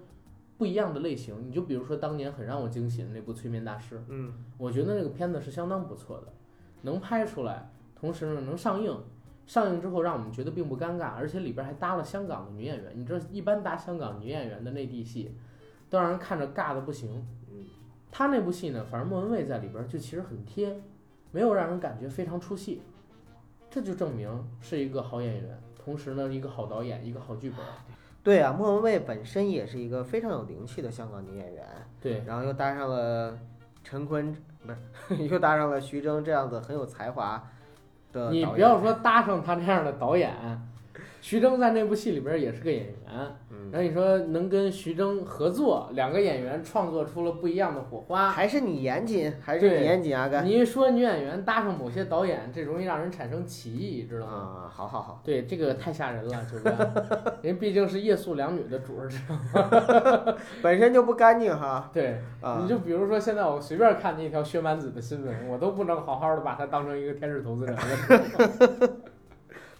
[0.57, 1.47] 不一样的类型。
[1.47, 6.33] 你就比如说当年很让我惊喜的那部《催眠大师》，嗯我觉得那个片子是相当不错的，
[6.81, 8.97] 能拍出来，同时呢能上映，
[9.45, 12.91] 上映之后让我们觉得并不尴尬，而且里边还搭了香港的女演员。
[12.95, 15.35] 你知道，一般搭香港女演员的内地戏，
[15.89, 17.25] 都让人看着尬的不行。
[17.51, 17.65] 嗯，
[18.11, 20.81] 他那部戏呢，反正莫文蔚在里边就其实很贴，
[21.31, 22.81] 没有让人感觉非常出戏，
[23.69, 27.59] 这就证明是一个好演员，同时呢一个好导演，一个好剧本。
[28.27, 31.65] 对啊，莫文蔚本身也是一个非常有灵气的香港女演员。
[32.01, 33.39] 对，然后又搭上了
[33.85, 34.35] 陈坤，
[34.65, 34.73] 不
[35.15, 37.41] 是， 又搭上了徐峥这样子很有才华
[38.11, 40.29] 的你不要说搭上他这样的导演，
[41.27, 42.95] 徐峥在那部戏里边也是个演员。
[43.49, 48.29] 嗯，然后你说能跟徐峥合作，两个演员创作出了不一样的火花。
[48.29, 50.29] 还是你严谨，还是你严谨，啊？
[50.29, 54.31] 哥你一说女演员搭上某些导演，这容易让人产生歧义，知道吗？
[54.31, 60.33] 啊，好好好，对，这个太吓人了，九 哥，人毕竟是夜宿两女的主儿，知道吗？
[60.63, 67.81] 本身就不干净哈对，啊你，就比如说现在我随便看见一条薛蛮子的新闻，我都不能好好的把她当成一个天使投资人了。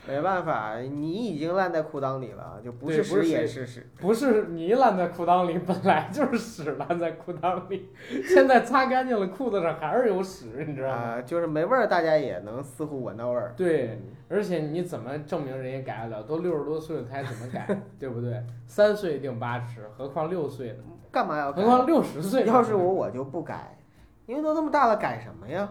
[0.07, 3.85] 没办法，你已经烂在裤裆里了，就不是不是也是屎。
[3.99, 7.89] 不是你烂在裤裆里，本来就是屎烂在裤裆里，
[8.23, 10.95] 现在擦干净了，裤子上还是有屎，你知道吗？
[10.95, 13.53] 啊，就是没味儿，大家也能似乎闻到味儿。
[13.57, 16.23] 对，而且你怎么证明人家改得了？
[16.23, 17.67] 都六十多岁了，他还怎么改？
[17.99, 18.41] 对不对？
[18.65, 20.83] 三岁定八十，何况六岁呢？
[21.11, 21.67] 干嘛要改何？
[21.67, 22.45] 况六十岁？
[22.45, 23.77] 要是我，我就不改，
[24.25, 25.67] 因为都那么大了，改什么呀？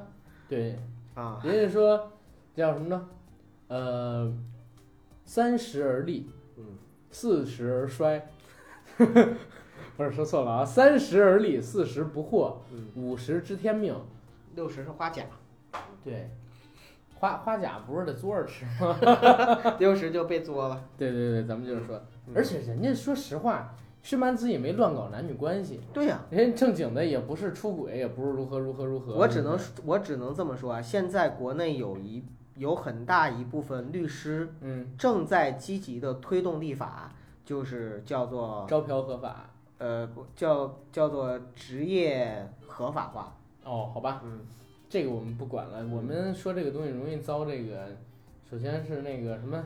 [0.48, 0.78] 对，
[1.14, 2.12] 啊，人家说
[2.54, 3.08] 叫什么呢？
[3.68, 4.32] 呃，
[5.24, 6.64] 三十而立，嗯，
[7.10, 8.28] 四十而衰。
[9.96, 13.94] 不是说错了啊，三十而立，四十不惑，嗯，五十知天命。
[14.54, 15.24] 六十是花甲，
[16.02, 16.30] 对，
[17.14, 18.96] 花花甲不是得嘬着吃吗？
[19.78, 20.82] 六十就被作了。
[20.96, 29.14] 对对对，咱们就是说，嗯而且人家说实话，薛蛮子也没乱搞男女关系，对呀、人家正经的也不是出轨，也不是如何如何如何。
[29.14, 32.24] 我只能我只能这么说啊，现在国内有一
[32.56, 37.12] 有很大一部分律师嗯，正在积极的推动立法，
[37.44, 39.50] 就是叫做招嫖合法。
[39.78, 43.36] 呃不叫叫做职业合法化。
[43.62, 44.40] 哦，好吧，嗯，
[44.88, 45.86] 这个我们不管了。
[45.88, 47.88] 我们说这个东西容易遭这个，
[48.50, 49.62] 首先是那个什么，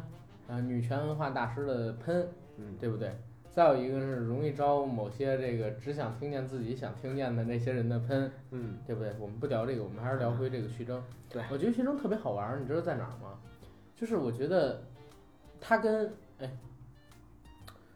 [0.48, 3.14] 啊，女权文化大师的喷，嗯，对不对？
[3.50, 9.12] 再有一个是容易招某些这个只想听见自己想听见的那些人的喷，嗯，对不对？
[9.18, 11.02] 我们不聊这个，我们还是聊回这个徐峥。
[11.28, 13.38] 对我觉得徐峥特别好玩儿，你知道在哪儿吗？
[13.96, 14.82] 就是我觉得
[15.60, 16.50] 他跟哎，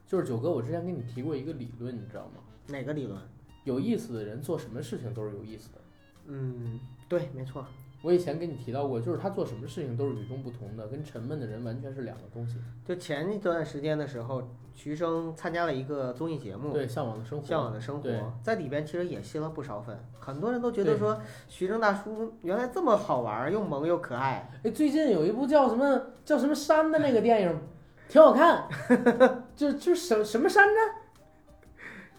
[0.06, 2.42] 就是九哥，我之前跟你提过一个理论，你知道吗？
[2.66, 3.18] 哪个理论？
[3.62, 5.78] 有意思的人做什么事情都是有意思的。
[6.26, 7.64] 嗯，对，没错。
[8.04, 12.58] 我以前跟你提到过，就是他做什么事情都是与众不同的，跟沉闷的人完全是两个东西。
[12.84, 18.10] 就前一段时间的时候，徐峥参加了一个综艺节目，对，向往的生活，向往的生活，
[18.42, 24.50] 在里边其实也吸了不少粉，很多人都觉得说徐峥大叔原来这么好玩，又萌又可爱。
[24.62, 27.58] 哎，最近有一部叫什么叫什么山的那个电影，
[28.06, 28.68] 挺好看，
[29.56, 30.80] 就就什什么山呢？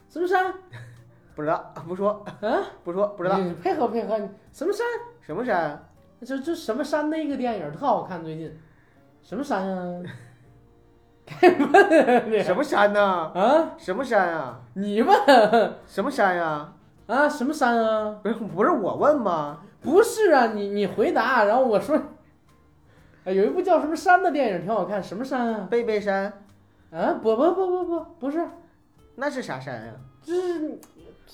[0.10, 0.52] 什么山？
[1.36, 2.64] 不知道，不说，啊？
[2.84, 4.86] 不说，不知道你配合配合，你什么山？
[5.22, 5.88] 什么山？
[6.26, 8.58] 就就什么山的一个电影特好看，最近
[9.22, 10.02] 什么山啊、
[11.26, 13.02] 该问 你什么山呢？
[13.02, 13.74] 啊？
[13.78, 14.62] 什么山啊？
[14.74, 15.16] 你问
[15.86, 16.74] 什么山呀？
[17.08, 17.28] 啊？
[17.28, 18.18] 什么山啊？
[18.24, 19.62] 不是不是我问吗？
[19.82, 22.00] 不是啊，你你回答，然后我说，
[23.26, 25.68] 哎，有一部叫什么山的电影挺好看，什么山啊？
[25.70, 26.32] 贝贝山，
[26.92, 28.48] 啊，不不不不不，不是，
[29.16, 29.94] 那是啥山呀？
[30.24, 30.80] 这是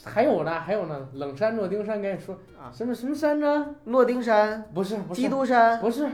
[0.03, 2.71] 还有呢，还有呢，冷山、诺丁山，赶紧说啊。
[2.73, 3.75] 什么什么山呢？
[3.85, 5.21] 诺丁山、不是不是。
[5.21, 6.09] 基督山、不是。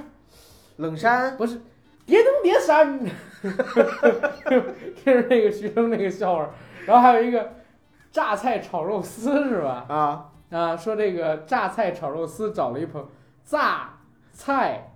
[0.78, 1.38] 冷山。
[1.38, 1.62] 不是，
[2.06, 3.00] 叠登叠山，
[5.04, 6.50] 这是那个学生那个笑话，
[6.86, 7.54] 然后还有一个
[8.12, 9.86] 榨菜炒肉丝是吧？
[9.90, 13.04] 啊，啊，说这个榨菜炒肉丝找了一盆
[13.44, 13.98] 榨
[14.32, 14.92] 菜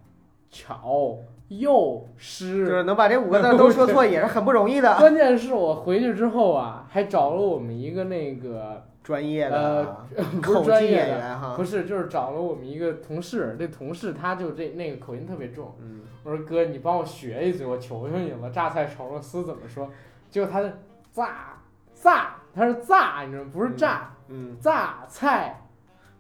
[0.50, 1.18] 炒
[1.60, 4.96] 又就，是能把这五个字都说错，也是很不容易的。
[5.00, 10.08] 关键是我回去之后啊，还找了我们一个那个专业的啊
[10.42, 15.76] 不是口技专业的， 演员哈不，是，就是找了我们一个同事，这同事他就这那个口音特别重。
[15.82, 19.90] 嗯，我说哥，你帮我学一嘴，我求求你了，榨菜炒肉丝怎么说？
[20.30, 20.74] 结果他是
[21.12, 21.58] 榨
[21.94, 23.50] 榨，他是榨，你知道吗？
[23.54, 25.61] 不是榨，嗯，榨菜，不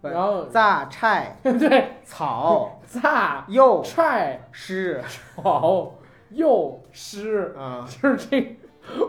[0.02, 3.46] 然后榨菜、 对，草、 榨。
[3.48, 4.40] 又菜。
[4.52, 5.02] 湿
[5.36, 5.94] 草。
[6.30, 8.58] 又湿，啊，就是这。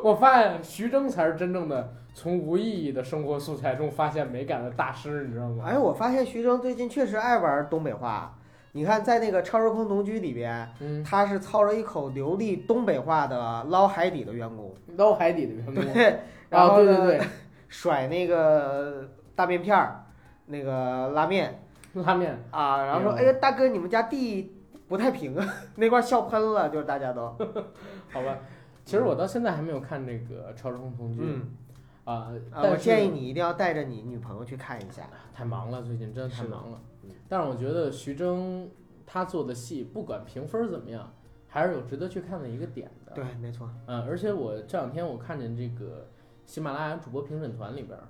[0.02, 5.64] 我发现徐峥才是真正的从无意义的生活素材中发现美感的大师，你知道吗？
[5.66, 8.36] 哎，我发现徐峥最近确实爱玩东北话。
[8.72, 15.74] 你看，在那个《超时空同居》里边，嗯，他是操着一口流利东北话的捞海底的员工，捞海底的员工。
[15.74, 17.18] 对，然啊，后呢对对。
[17.18, 17.26] 对，
[17.68, 20.04] 甩那个大面片儿，
[20.52, 21.60] 那个拉面
[21.94, 22.38] 拉面。
[22.52, 24.54] 啊，然后说：“明白哎呀，大哥，你们家地
[24.86, 25.44] 不太平啊。
[25.76, 27.26] ”那块儿笑喷了，就是大家都，
[28.12, 28.38] 好吧，
[28.84, 31.48] 其实我到现在还没有看这个《超时空同居》嗯
[32.04, 35.02] 啊，我建议你一定要带着你女朋友去看一下。
[35.34, 37.10] 太忙了，最近真的太忙了嗯。
[37.28, 38.68] 但是我觉得徐峥
[39.06, 41.12] 他做的戏，不管评分怎么样，
[41.46, 43.12] 还是有值得去看的一个点的。
[43.12, 46.08] 对，没错，嗯，而且我这两天我看见这个
[46.44, 48.02] 喜马拉雅主播评审团里边儿，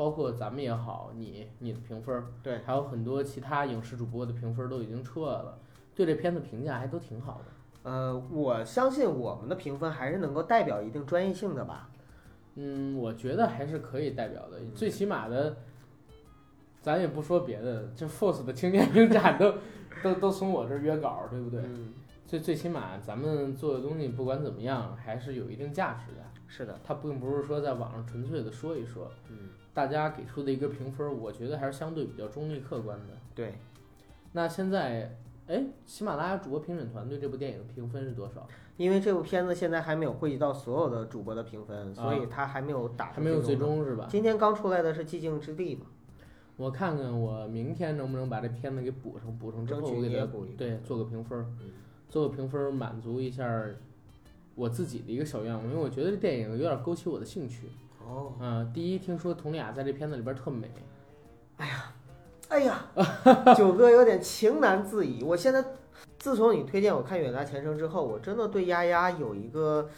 [0.00, 5.58] 包括咱们也好，你你的评分儿，对还有很多其他影视主播的评分儿都已经出来了，
[5.94, 7.90] 对这片子评价还都挺好的。
[7.90, 11.90] 呃，我相信我们的评分还是能够代表一定专业性的吧。
[12.54, 15.54] 嗯，我觉得还是可以代表的，最起码的，
[16.80, 19.52] 咱也不说别的，这 Force 的青年影展都
[20.02, 21.60] 都都从我这儿约稿儿，对不对？
[21.60, 21.92] 嗯，
[22.26, 26.22] 最最起码咱们做的东西不管怎么样，还是有一定价值的。
[26.46, 33.06] 是的，它并不是说在网上纯粹的说一说，嗯，大家给出的一个评分儿，我觉得还是相对比较中立客观的。
[33.34, 33.54] 对，
[34.32, 38.46] 那现在，哎，喜马拉雅主播评审团对这部电影的评分是多少？
[38.76, 44.06] 因为这部片子现在还没有汇集到所有的主播的评分，所以它还没有打啊还没有最终是吧？
[44.10, 45.86] 今天刚出来的是《寂静之地》嘛，
[46.56, 50.56] 我看看我明天能不能把这片子给补上，补上之后我给它你也补一个。
[50.56, 51.46] 对做个评分
[52.08, 53.64] 做个评分儿满足一下
[54.54, 57.68] 我自己的一个小愿望，因为我觉得这电影有点勾起我的兴趣。
[58.10, 60.68] 哦，嗯、第一听说佟丽娅在这片子里边特美，
[61.58, 61.92] 哎呀，
[62.48, 62.84] 哎呀
[63.56, 65.22] 九哥有点情难自已。
[65.22, 65.64] 我现在
[66.18, 69.88] 自从你推荐我看《远大前程》之后，我真的对丫丫有一个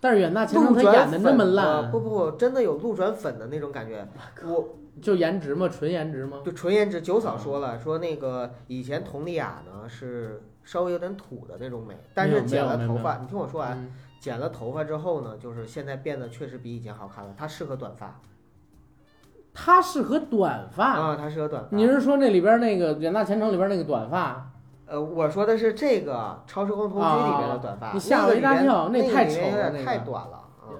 [0.00, 4.06] 但是远大前程他演的那么烂，不不不，真的有路转粉的那种感觉。
[4.44, 5.68] 我就颜值吗？
[5.68, 6.40] 纯颜值吗？
[6.44, 17.34] 就纯颜值，九嫂说了，说那个以前佟丽娅呢是稍微有点土的那种美，但是剪了头发，你听我说完，嗯剪了头发之后呢，就是现在变得确实比以前好看了。
[17.36, 18.20] 她适合短发
[19.54, 20.92] 她适合短发。
[20.92, 21.76] 啊，她适合短发。
[21.76, 24.50] 你是说那里边那个远大前程里边那个短发？
[24.86, 30.72] 呃，我说的是这个《超时空同居》里面的短发，啊你吓我一大跳那太丑了那个太短了啊，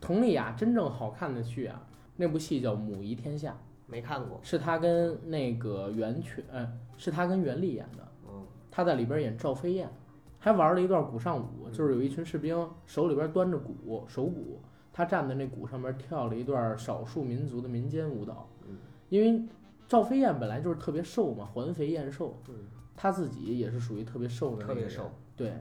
[0.00, 1.82] 佟丽娅真正好看的剧啊，
[2.16, 4.38] 那部戏叫《母仪天下没看过》，。
[4.48, 8.06] 是她跟那个袁泉，呃，是她跟袁立演的。
[8.28, 9.90] 嗯，她在里边演赵飞燕，
[10.38, 14.60] 还玩了一段鼓上舞，嗯就是有一群士兵手里边端着鼓手鼓，
[14.92, 18.76] 他站在那鼓上面跳了一段少数民族的民间舞蹈嗯。
[19.08, 19.42] 因为
[19.86, 22.54] 赵飞燕本来就是特别瘦嘛，环肥燕瘦，嗯，
[22.94, 25.10] 他自己也是属于特别瘦的那个人特别瘦。
[25.36, 25.52] 对，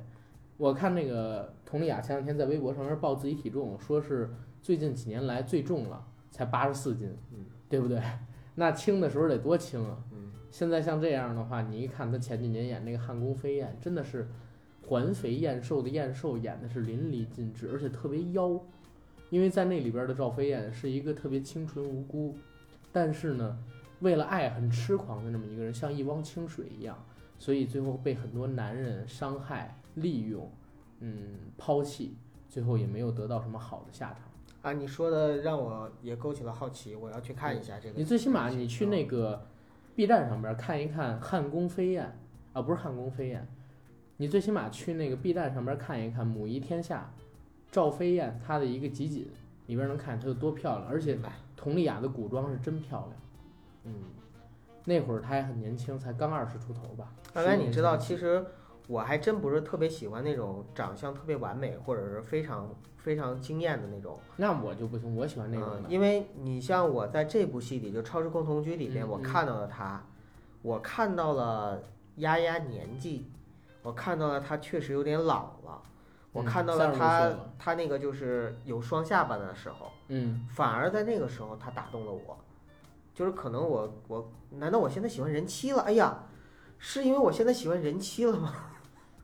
[0.58, 4.30] 我看那个佟丽娅前两天在微博上面报自己体重，说是
[4.62, 8.02] 最近几年来最重了，才八十四斤，嗯，对不对？
[8.56, 9.98] 那轻的时候得多轻啊！
[10.12, 14.28] 嗯，现在像这样的话，你一看他前几年演那个《汉宫飞燕》，真的是
[14.88, 18.58] 环肥燕瘦的燕瘦，演的是淋漓尽致，而且特别妖。
[19.30, 22.34] 因为在那里边的赵飞燕是一个特别清纯无辜，
[22.94, 23.60] 但是呢，
[24.00, 26.98] 为了爱很痴狂的那么一个人，像一汪清水一样，
[27.38, 30.50] 所以最后被很多男人伤害、利用，
[31.02, 32.16] 嗯，抛弃，
[32.48, 34.20] 最后也没有得到什么好的下场。
[34.62, 37.96] 啊，你说的让我也勾起了好奇，我要去看一下这个。
[37.98, 39.46] 你最起码你去那个
[39.94, 42.06] B 站上边看一看《汉宫飞燕》
[42.58, 43.42] 啊，不是《汉宫飞燕》，
[44.18, 47.12] 你最起码去那个 B 站上边看一看《母仪天下》，
[47.72, 49.30] 赵飞燕她的一个集锦
[49.68, 51.18] 里边能看她有多漂亮，而且
[51.56, 53.12] 佟丽娅的古装是真漂亮。
[53.84, 53.94] 嗯，
[54.86, 57.14] 那会儿她还很年轻，才刚二十出头吧。
[57.32, 58.44] 大概你知道，其实
[58.88, 64.18] 我还真不是特别喜欢那种长相特别完美或者是非常非常惊艳的那种。
[64.38, 70.04] 那我就不行，我喜欢那种嗯，因为你像我在这部戏里，就《超时空同居》里面，我看到了她，
[70.64, 71.84] 我看到了
[72.16, 73.28] 丫丫年纪，
[73.88, 75.82] 我看到了他确实有点老了，
[76.34, 82.38] 我嗯看到30多岁了她了她那个就是有双下巴的时候，嗯，反而在那个时候他打动了我，
[83.14, 85.84] 就是可能我我难道我现在喜欢人妻了？
[85.84, 86.26] 哎呀，
[86.78, 88.54] 是因为我现在喜欢人妻了吗？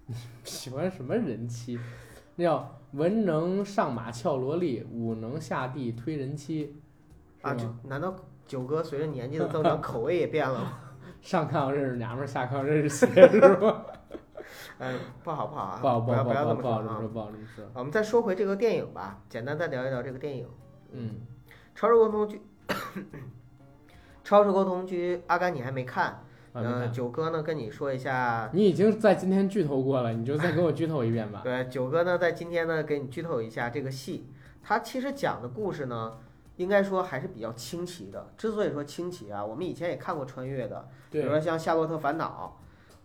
[0.45, 1.77] 喜欢什么人妻？
[2.37, 6.81] 那叫文能上马俏萝莉，武能下地推人妻，
[7.41, 7.65] 啊，这？
[7.83, 8.15] 难道
[8.47, 10.79] 九哥随着年纪的增长，口味也变了吗？
[11.21, 13.85] 上炕认识娘们儿，下炕认识媳妇是吧？
[14.79, 16.61] 嗯，不好不好啊，不好不好不不要要这么。
[16.61, 17.65] 说啊，不好这么说。
[17.73, 20.47] 我们再说回这个电影吧，简单再聊一聊这个电影。
[20.91, 21.21] 嗯，
[21.75, 22.41] 《超时空同居》，
[24.23, 26.23] 《超时空同居》，阿甘你还没看？
[26.55, 31.41] 嗯、看九哥呢跟你说一下，你已经在今天剧透过了，你就再给我剧透一遍吧。
[31.43, 34.27] 对，九哥呢在今天呢给你剧透一下这个戏，
[34.61, 36.19] 它其实讲的故事呢，
[36.57, 38.27] 应该说还是比较清奇的。
[38.37, 42.55] 之所以说清奇啊，我们以前也看过穿越的，比如，说像《夏洛特烦恼》，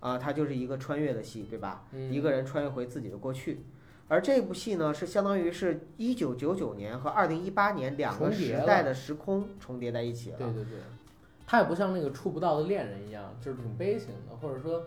[0.01, 1.85] 啊、它就是一个穿越的戏，对吧？
[1.93, 3.65] 嗯一个人穿越回自己的过去。
[4.09, 10.39] 而这部戏呢，是相当于是一九九九年和二零一八年两个时代的时空重叠在一起了。
[10.39, 10.79] 对对对，
[11.47, 14.87] 它也不像那个触不到的恋人一样，就是挺悲情的，或者说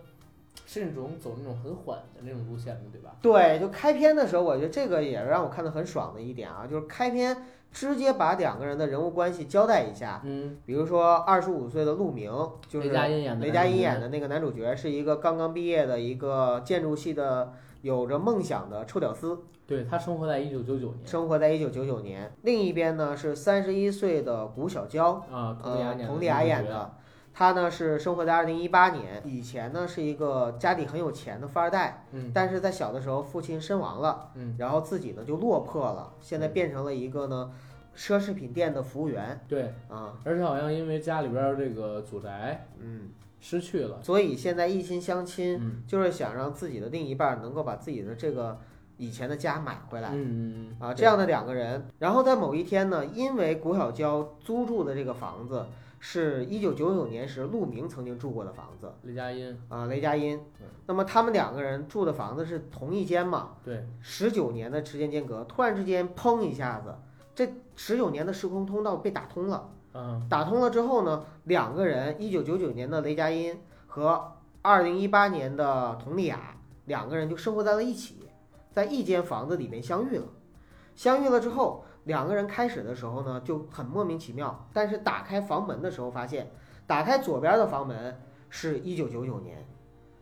[0.66, 3.16] 是那种走那种很缓的那种路线的，对吧？
[3.20, 10.20] 对，就开篇的时候，我觉得这个也让我看得很爽的一点啊，就是开篇直接把两个人的人物关系交代一下。
[10.24, 12.30] 嗯，比如说二十五岁的陆明，
[12.68, 22.30] 就是雷佳音演的雷佳音演的，那个男主角，是一个刚刚毕业的一个建筑系的有着梦想的臭屌丝，对他生活在一九九九年生活在一九九九年。
[22.42, 26.94] 另一边呢是三十一岁的谷小娇，啊，佟丽娅呃，演的
[27.34, 27.62] 佟丽娅演女主角，的。
[27.62, 37.50] 她呢是生活在二零一八年，以前呢是一个家里很有钱的富二代，嗯但是在小的时候父亲身亡了，嗯，然后自己呢就落魄了，现在变成了一个呢
[37.96, 43.10] 奢侈品店的服务员对，啊，而且好像因为家里边儿这个祖宅嗯，
[43.40, 48.58] 失去了，所以现在一心相亲，嗯就是想让自己的另一半能够把自己的这个
[48.98, 50.10] 以前的家买回来。
[50.12, 55.66] 嗯嗯嗯啊，这样的两个人，然后在某一天呢，因为谷小娇租住的这个房子
[56.04, 60.66] 是一九九九年时陆明曾经住过的房子雷佳音，啊，雷佳音嗯。
[60.86, 66.92] 那么他们两个人住的房子是同一间嘛，对，十九年的时间间隔，突然之间砰一下子，
[67.36, 69.70] 这十九年的时空通道被打通了。
[69.94, 78.28] 嗯打通了之后呢，两个人，一九九九年的雷佳音和二零一八年的佟丽娅，两个人就生活在了一起，
[78.72, 80.24] 在一间房子里面相遇了。
[80.96, 86.50] 相遇了之后，两个人开始的时候呢就很莫名其妙，但是打开房门的时候发现，
[86.86, 89.64] 打开左边的房门是一九九九年，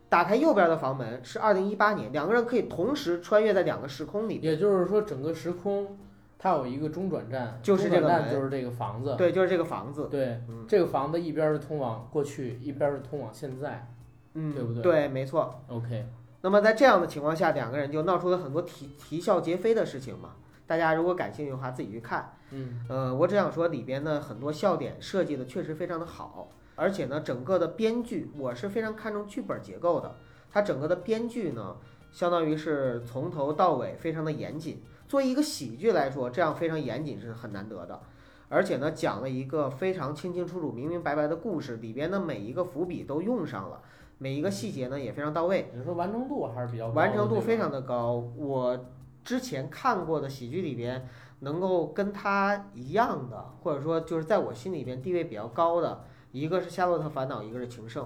[0.09, 4.39] 打开右边的房门是二零一八年，两个人可以同时穿越在两个时空里。
[4.43, 5.99] 也就是说整个时空
[6.39, 10.09] 它有一个中转站，就是这个门站就是这个房子，对，就是这个房子。
[10.11, 13.87] 对，嗯这个房子一边儿是通往过去，一边儿是通往现在
[14.35, 15.62] 嗯，对不对对，没错。
[15.68, 16.07] ，OK，
[16.43, 20.31] 那么在这样的情况下，两个人就闹出了很多啼啼笑皆非的事情嘛。
[20.71, 22.33] 大家如果感兴趣的话，自己去看。
[22.53, 30.14] 嗯呃，我只想说里边的很多笑点设计的确实非常的好，而且呢，整个的编剧我是非常看重剧本结构的。
[30.49, 31.77] 它整个的编剧呢，
[32.12, 34.81] 相当于是从头到尾非常的严谨。
[35.09, 38.01] 作为一个喜剧来说，这样非常严谨是很难得的。
[38.49, 43.81] 而且呢，讲了一个非常清清楚楚、明明白白的故事，里边的每一个伏笔都用上了，
[44.18, 45.73] 每一个细节呢也非常到位。
[45.75, 48.25] 你说完成度还是比较高完成度非常的高。
[48.37, 48.79] 我
[49.25, 51.09] 之前看过的喜剧里边
[51.41, 58.05] 能够跟他一样的，或者说就是在我心里边地位比较高的，一个是《夏洛特烦恼》，一个是《情圣》。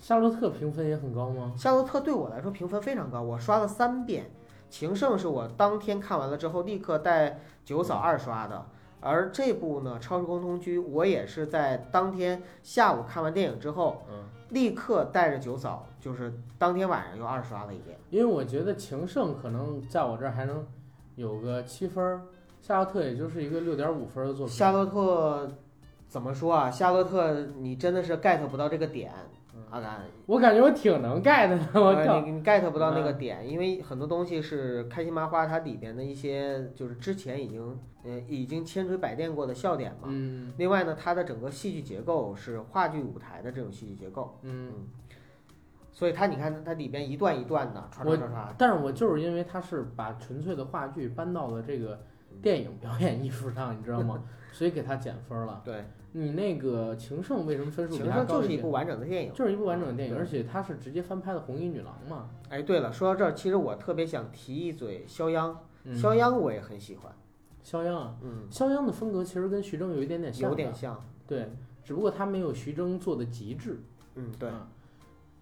[0.00, 1.52] 夏洛特评分也很高吗？
[1.56, 4.30] 夏洛特对我来说评分非常高，我刷了三遍。
[4.70, 8.66] 情圣是我当天看完了之后立刻带九嫂二刷的，
[9.00, 17.98] 而这部呢《超时空同居》，我也是在当天下午看完电影之后，嗯，立刻带着九嫂，就是当天晚上又二刷了一遍。
[18.10, 20.66] 因为我觉得情圣可能在我这儿还能
[21.16, 22.22] 有个七分儿，
[22.60, 24.54] 夏洛特也就是一个六点五分儿的作品。
[24.54, 25.50] 夏洛特
[26.08, 26.70] 怎么说啊？
[26.70, 29.12] 夏洛特，你真的是 get 不到这个点，
[29.70, 32.20] 阿甘，我感觉我挺能 get 的，我呃靠！
[32.20, 40.08] 你你 get 不到那个点，因为很多东西是开心麻花它里边的一些，就是之前已经呃已经千锤百炼过的笑点嘛。
[40.08, 44.72] 嗯另外呢，它的整个戏剧结构是话剧舞台的这种戏剧结构，嗯，
[45.92, 52.00] 所以它你看它里边一段一段的唰我唰唰唰，但是我就是因为它是把纯粹的话剧搬到了这个
[52.40, 54.22] 电影表演艺术上，你知道吗？
[54.58, 55.62] 所以给他减分了。
[55.64, 59.32] 对，你那个情圣为什么分数比情圣就是一部完整的电影。
[59.32, 62.28] 就是一部完整的电影，对而且它是直接翻拍的《红衣女郎》嘛。
[62.48, 67.12] 哎，对了，说到这儿，其实我特别想提一嘴肖央，嗯，肖央我也很喜欢，
[67.62, 71.52] 肖央啊，嗯，肖央的风格其实跟徐峥有一点点像的，有点像，对，
[71.84, 73.80] 只不过他没有徐峥做的极致。
[74.16, 74.66] 嗯，对，啊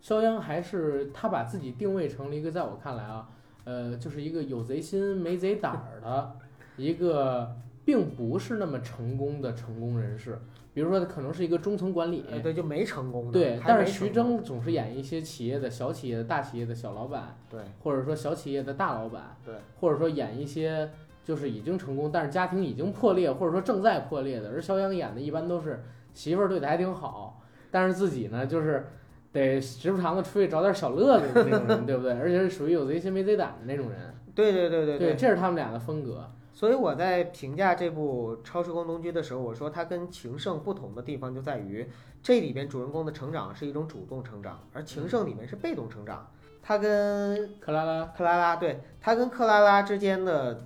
[0.03, 3.29] 肖央还是他把自己定位成了一个，在我看来啊，
[3.65, 6.37] 呃，就是一个有贼心没贼胆儿的
[6.77, 7.57] 一个，
[7.87, 10.39] 并不是那么成功的成功人士。
[10.75, 20.91] 比如说，他可能是一个中层管理，呃对，就没成功的，对，但是徐峥总是演一些企业的小企业的大企业的小老板，对，或者说小企业的大老板，对，或者说演一些
[21.25, 24.51] 就是已经成功，但是家庭已经破裂，或者说正在破裂的。
[24.51, 25.83] 而肖央演的一般都是
[26.13, 28.87] 媳妇儿对他还挺好，但是自己呢就是
[29.33, 32.13] 得时不常的出去找点小乐子的那种人，对不对？
[32.13, 33.99] 而且是属于有贼心没贼胆的那种人。
[34.35, 36.31] 对对对对对，这是他们俩的风格。
[36.57, 41.87] 所以我在评价这部《超时空同居》的时候，我说它跟《情圣》不同的地方就在于，
[42.23, 46.27] 这里边主人公的成长是一种主动成长，而《情圣》里面是被动成长。
[46.63, 50.65] 他跟克拉拉，克拉拉，对他跟克拉拉之间的，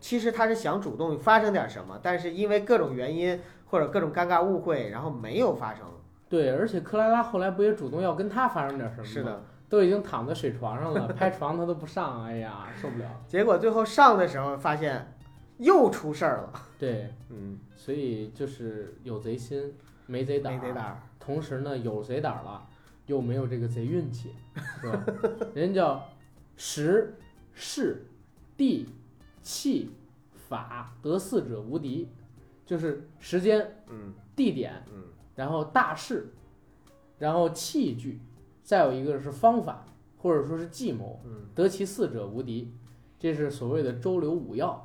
[0.00, 5.86] 其实他是想主动发生点什么，但是因为各种原因或者各种尴尬误会，然后没有发生。
[6.28, 9.08] 对，而且克拉拉后来不也主动要跟他发生点什么吗？
[9.08, 9.44] 是的，
[9.74, 13.24] 都已经躺在水床上了，拍床他都不上，哎呀，受不了。
[13.26, 15.12] 结果最后上的时候发现
[15.58, 16.52] 又出事儿了。
[16.78, 19.74] 对，嗯，所以就是有贼心
[20.06, 21.02] 没贼胆儿，没贼胆。
[21.18, 22.66] 同时呢有贼胆儿了，
[23.06, 24.34] 又没有这个贼运气，
[24.80, 25.04] 是吧？
[25.54, 26.08] 人家叫
[26.56, 27.16] 时、
[27.52, 28.06] 势、
[28.56, 28.88] 地、
[29.42, 29.90] 气、
[30.48, 32.08] 法得四者无敌，
[32.64, 35.02] 就是时间、嗯地点，嗯
[35.34, 36.32] 然后大势，
[37.18, 38.20] 然后器具，
[38.64, 39.84] 再有一个是方法，
[40.16, 42.74] 或者说是计谋，嗯，得其四者无敌，
[43.20, 44.84] 这是所谓的周流五要。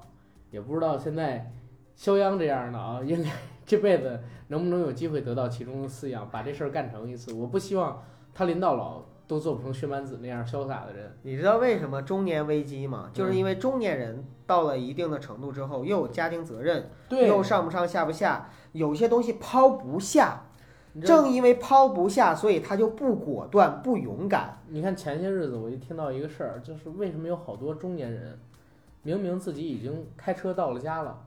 [0.51, 1.51] 也不知道现在
[1.95, 3.31] 肖央这样的啊， 应该
[3.65, 4.19] 这辈子
[4.49, 7.33] 能不能有机会得到其中的四样，把这事儿干成一次。
[7.33, 8.03] 我不希望
[8.33, 11.17] 他临到老都做不成薛蛮子那样潇洒的人。
[11.21, 13.09] 你知道为什么中年危机吗？
[13.13, 20.47] 就是嗯因为中年人到了一定的程度之后，又有家庭责任，对，又上不上下不下，有些东西抛不下。
[21.01, 24.57] 正因为抛不下，所以他就不果断、不勇敢。
[24.67, 28.39] 你看前些日子我就听到一个事儿，就是为什么有好多中年人，
[29.03, 31.25] 明明自己已经开车到了家了，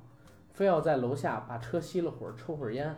[0.53, 2.95] 非要在楼下把车熄了会儿，抽会儿烟，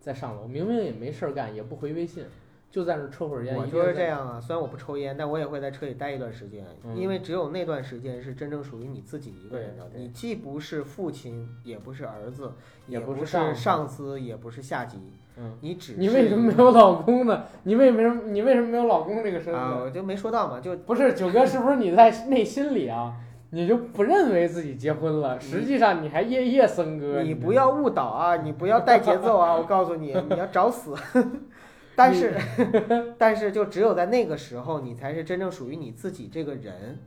[0.00, 0.46] 再上楼。
[0.46, 2.24] 明明也没事儿干，也不回微信，
[2.70, 3.56] 就在那儿抽会儿烟。
[3.56, 9.88] 我就是这样啊，虽然我不抽烟，但我也会在车里待一段时间，嗯因为只有那段时间是真正属于你自己一个人的。
[9.94, 12.52] 你既不是父亲，也不是儿子，
[12.86, 14.98] 也不是上司，也不是下级，
[15.38, 17.44] 嗯，你只是你为什么没有老公呢？
[17.64, 19.54] 你为什么你为什么没有老公这个身份？
[19.54, 19.78] 啊？
[19.84, 23.14] 我就没说到嘛，就不是九哥，是不是你在内心里啊，
[23.50, 25.38] 你就不认为自己结婚了？
[25.38, 27.22] 实际上你还夜夜笙歌。
[27.22, 29.54] 你不要误导啊，你不要带节奏啊！
[29.54, 30.94] 我告诉你，你要找死。
[31.94, 32.34] 但是，
[33.16, 36.98] 但是就只有在那个时候，你才是真正属于你自己这个人。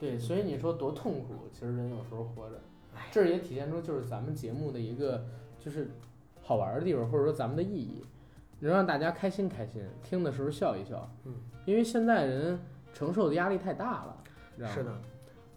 [0.00, 2.60] 对，所以你说多痛苦，其实人有时候活着，
[3.10, 5.24] 这也体现出就是咱们节目的一个
[5.60, 5.90] 就是
[6.48, 8.02] 好玩的地方，或者说咱们的意义，
[8.60, 11.06] 能让大家开心开心，听的时候笑一笑。
[11.26, 11.34] 嗯，
[11.66, 12.58] 因为现在人
[12.94, 14.16] 承受的压力太大了，
[14.66, 14.90] 是的，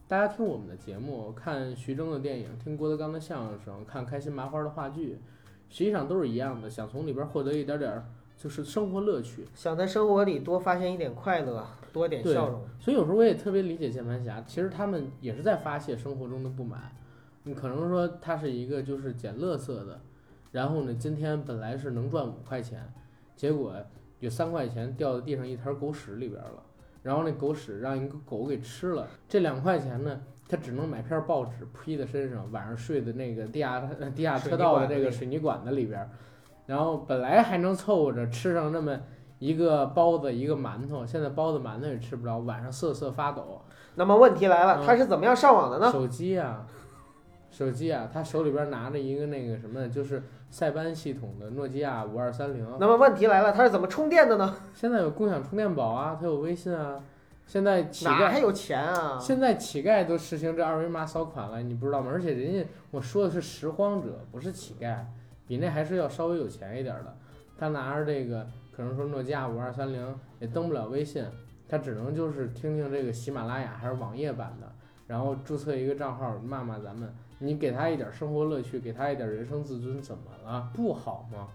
[0.05, 5.17] 大家听我们的节目，看徐峥的电影，听郭德纲的相声，看开心麻花的话剧，
[5.69, 9.45] 实际上都是一样的，想从里边获得一点点儿就是生活乐趣。
[9.55, 12.61] 想在生活里多发现一点快乐，多点笑容。
[12.81, 16.91] 所以有时候我也特别理解键盘侠，其实他们也是在发泄生活中的不满。
[17.43, 20.01] 你可能说他是一个就是捡乐色的，
[20.51, 22.91] 然后呢，今天本来是能赚五块钱，
[23.35, 23.73] 结果
[24.19, 26.61] 有三块钱掉到地上一滩狗屎里边了，
[27.01, 33.79] 然后那狗屎让一个狗给吃了，这两块钱呢，他只能买片报纸披在身上，晚上睡的那个地下
[34.13, 36.09] 地下车道的这个水泥管子里边儿，
[36.65, 38.99] 然后本来还能凑合着吃上那么
[39.39, 43.61] 一个包子一个馒头，现在包子馒头也吃不着，晚上瑟瑟发抖。
[43.95, 45.91] 那么问题来了，嗯他是怎么样上网的呢？
[45.91, 46.65] 手机啊，
[47.51, 52.65] 手机啊，他手里边拿着一个那个什么，就是塞班系统的诺基亚五二三零。
[52.79, 54.55] 那么问题来了，他是怎么充电的呢？
[54.73, 57.03] 现在有共享充电宝啊，它有微信啊。
[57.45, 59.19] 现在乞丐，哪还有钱啊？
[59.19, 62.09] 现在乞丐都实行这二维码扫款了，你不知道吗？
[62.09, 64.99] 而且人家我说的是拾荒者，不是乞丐，
[65.45, 67.13] 比那还是要稍微有钱一点的。
[67.57, 71.25] 他拿着这个，可能说诺基亚五二三零也登不了微信，
[71.67, 74.71] 他只能就是听听这个喜马拉雅还是网页版的，
[75.07, 77.13] 然后注册一个账号骂骂咱们。
[77.41, 80.71] 你给他一点生活乐趣，给他一点人生自尊，怎么了？
[80.73, 81.47] 不好吗？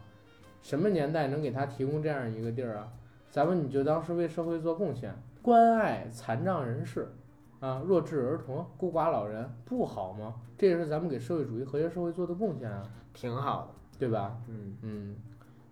[0.61, 2.93] 什么年代能给他提供这样一个地儿啊？
[3.31, 7.09] 咱们你就当是为社会做贡献，关爱残障人士，
[7.61, 10.35] 啊，弱智儿童、孤寡老人，不好吗？
[10.59, 12.83] 这也是咱们给社会主义和谐社会做的贡献啊，
[13.15, 14.37] 挺好的，对吧？
[14.49, 15.17] 嗯，嗯，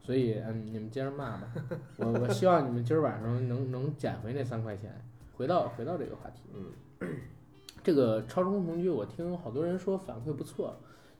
[0.00, 1.52] 所以嗯，你们接着骂吧，
[1.96, 4.94] 我我希望你们今儿晚上能能捡回那三块钱。
[5.36, 7.08] 回到回到这个话题，嗯，
[7.84, 10.74] 这个超时空同居，我听好多人说反馈不错。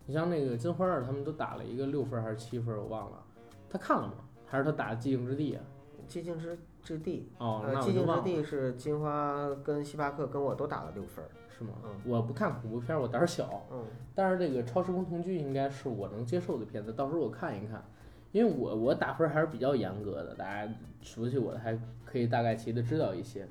[0.07, 3.23] 你像那个金花儿他们都打了一个六分儿还是七分儿，我忘了。
[3.69, 4.15] 他看了吗？
[4.47, 5.63] 还是他打寂静之地啊？
[6.09, 11.75] 寂静之之地，哦，呃，那寂静之地是金花跟星巴克跟我都打了六分儿，是吗？
[11.85, 13.63] 嗯我不看恐怖片儿，我胆儿小。
[13.71, 13.85] 嗯，
[14.15, 17.85] 但是这个超时空同居应该是我能接受的片子，到时候我看一看，
[18.33, 23.47] 因为我我打分还是比较严格的，大家熟悉我的还可以大概其的知道一些。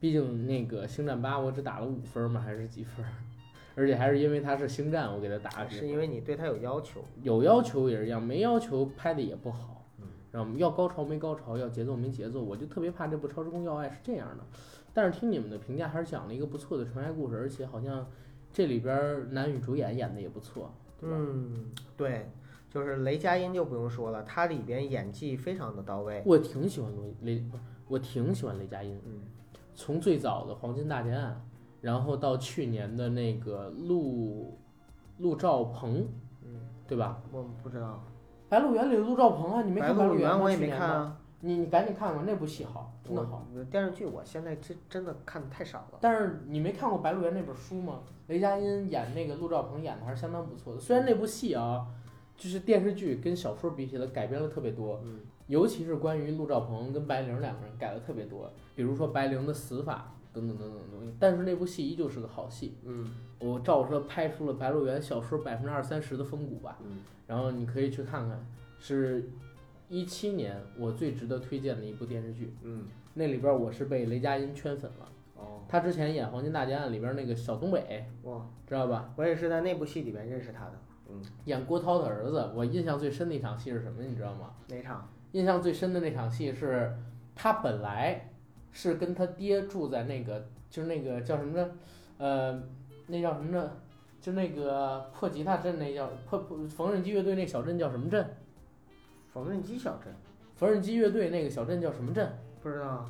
[0.00, 3.12] 毕竟那个星战八我只打了五分嘛，还是几分儿？
[3.74, 5.70] 而且还是因为它是星战，我给它打的。
[5.70, 10.06] 是因为你对它有要求，有要求也是一样，没要求拍的也不好嗯。
[10.32, 14.44] 然后要高潮没高潮，要节奏没节奏，我就特别怕这部《超时空要爱》是这样的。
[14.92, 18.04] 但是听你们的评价，还是讲了一个不错的纯爱故事，而且好像
[18.52, 21.16] 这里边儿男女主演演的也不错，对吧？
[21.16, 22.30] 嗯，对，
[22.68, 27.44] 就是雷佳音就不用说了，他里边演技非常的到位，我挺喜欢雷雷，
[27.86, 29.00] 我挺喜欢雷佳音。
[29.06, 29.20] 嗯，
[29.78, 31.40] 从最早的《黄金大劫案》，
[31.80, 34.58] 然后到去年的那个陆
[35.18, 36.04] 陆兆鹏，
[36.44, 37.22] 嗯，对吧？
[37.30, 38.02] 我不知道，
[38.48, 40.40] 《白鹿原》里的陆兆鹏啊，你没看《白鹿原》吗？
[40.42, 43.46] 我也没看啊，你你赶紧看吧，那部戏好，真的好。
[43.70, 48.00] 电视剧我现在真真的看的太少了，但是你没看过《白鹿原》那本书吗？
[48.26, 50.80] 雷佳音演那个陆兆鹏演的还是相当不错的。
[50.80, 51.86] 虽然那部戏啊，
[52.36, 61.12] 就是电视剧跟小说比起来改编了特别多，嗯，尤其是关于陆兆鹏跟白灵两个人改的特别多，比如说白灵的死法等等等等东西。
[61.18, 66.78] 但是那部戏依旧是个好戏，嗯我照说拍出了《白鹿原》小说百分之二三十的风骨吧。
[66.82, 68.46] 嗯，然后你可以去看看，
[68.78, 69.30] 是
[69.88, 72.54] 一七年我最值得推荐的一部电视剧。
[72.62, 72.84] 嗯，
[73.14, 75.08] 那里边我是被雷佳音圈粉了。
[75.36, 79.14] 哦，他之前演《黄金大劫案》里边那个小东北，哇，知道吧？
[79.16, 80.72] 我也是在那部戏里边认识他的，
[81.08, 82.50] 嗯，演郭涛的儿子。
[82.54, 84.02] 我印象最深的一场戏是什么？
[84.02, 84.50] 你知道吗？
[84.68, 85.08] 哪场？
[85.32, 86.92] 印象最深的那场戏是，
[87.34, 88.30] 他本来
[88.72, 91.70] 是跟他爹住在那个，就是那个叫什么呢？
[92.18, 92.62] 呃，
[93.06, 93.70] 那叫什么呢？
[94.20, 98.28] 就那个破吉他镇，那叫破破缝纫机乐队那小镇叫什么镇？
[99.32, 100.12] 缝纫机小镇，
[100.56, 102.28] 缝纫机乐队那个小镇叫什么镇？
[102.60, 103.08] 不知道，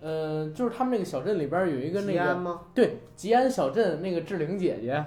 [0.00, 2.62] 呃，就是他们那个小镇里边有一个那个吉安吗？
[2.74, 5.06] 对吉安小镇那个志玲姐姐，啊，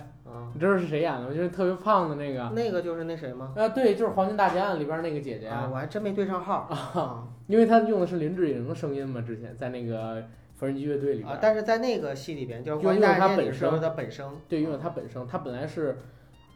[0.53, 1.33] 你知道是谁演的吗？
[1.33, 2.49] 就是特别胖的那个。
[2.55, 3.53] 那个就是那谁吗？
[3.55, 10.23] 啊，对，就是《黄金大劫案》里边那个姐姐啊，我还真没对上号啊 因为她用的是林志颖的声音嘛，之前在那个
[10.55, 11.29] 缝纫机乐队里边。
[11.29, 11.39] 啊！
[11.41, 15.97] 但是在那个戏里边，就是《用黄金大劫案》用他本身里时候的本声，对，用了他本身，他本来是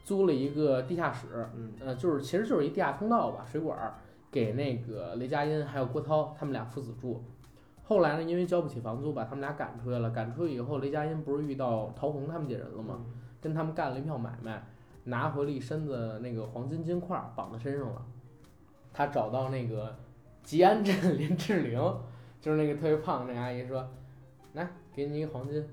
[0.03, 3.95] 租了一个地下室，嗯呃，就是其实就是一地下通道吧，水管儿，
[4.31, 7.23] 给那个雷佳音还有郭涛他们俩父子住。
[7.87, 10.09] 后来呢，因为交不起房租，把他们俩赶出去了。
[10.09, 12.99] 赶出去以后，雷佳音不是遇到陶虹他们几人了吗？
[13.45, 14.59] 跟他们干了一票买卖，
[15.03, 18.03] 拿回了一身子那个黄金金块儿绑在身上了。
[18.91, 19.95] 他找到那个
[20.41, 21.79] 吉安镇林志玲，
[22.41, 23.87] 就是那个特别胖的那个阿姨说
[24.53, 25.63] ：“来，给你一黄金。”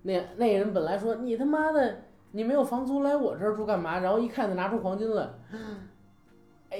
[0.00, 1.98] 那那人本来说：“你他妈的，
[2.30, 5.38] 你没有房租来我这儿住干嘛？”然后一看他拿出黄金了，
[6.70, 6.78] 哎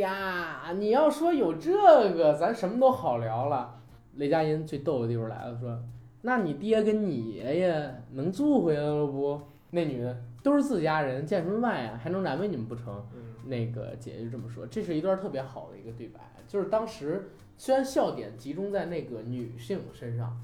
[0.00, 1.72] 呀，你要说有这
[2.12, 3.80] 个，咱什么都好聊了。
[4.16, 5.82] 雷佳音最逗的地方来了，说
[6.20, 9.40] ：“那你爹跟你爷爷能住回来了不？”
[9.70, 12.00] 那女的都是自家人，见什么外啊？
[12.02, 13.06] 还能难为你们不成？
[13.14, 20.38] 嗯那个姐姐就这么说，这是一段特别好的一个对白，就是当时虽然笑点集中在那个女性身上，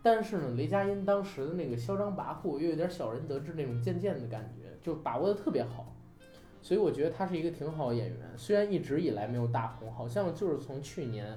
[0.00, 5.92] 但是呢，雷佳音当时的那个嚣张跋扈，又有点小人得志那种贱贱的感觉，就把握的特别好。
[6.62, 11.36] 所以我觉得他是一个挺好的演员，虽然一直以来没有大红，好像就是从去年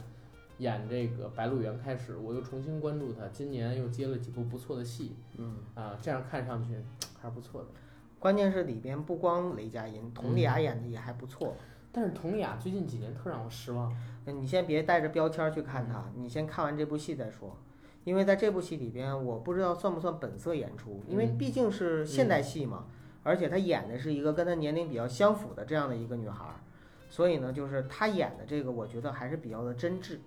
[0.59, 6.75] 演这个《白鹿原》开始，我又重新关注他，今年又接了几部不错的戏嗯，啊，这样看上去
[7.19, 7.67] 还是不错的。
[8.19, 11.55] 关键是里边不光雷佳音，佟丽娅演的也还不错。
[11.91, 13.91] 但是佟丽娅最近几年特让我失望。
[14.25, 17.57] 你先别带着标签儿去看她，你先看完这部戏再说。
[18.03, 22.85] 因为在这部戏里边，我不知道算不算本色演出，因为嗯毕竟是现代戏嘛，
[23.23, 26.55] 而且她演的是一个跟她年龄比较相符的这样的一个女孩儿，
[27.09, 30.17] 所以呢，就是她演的这个，我觉得还是比较的真挚。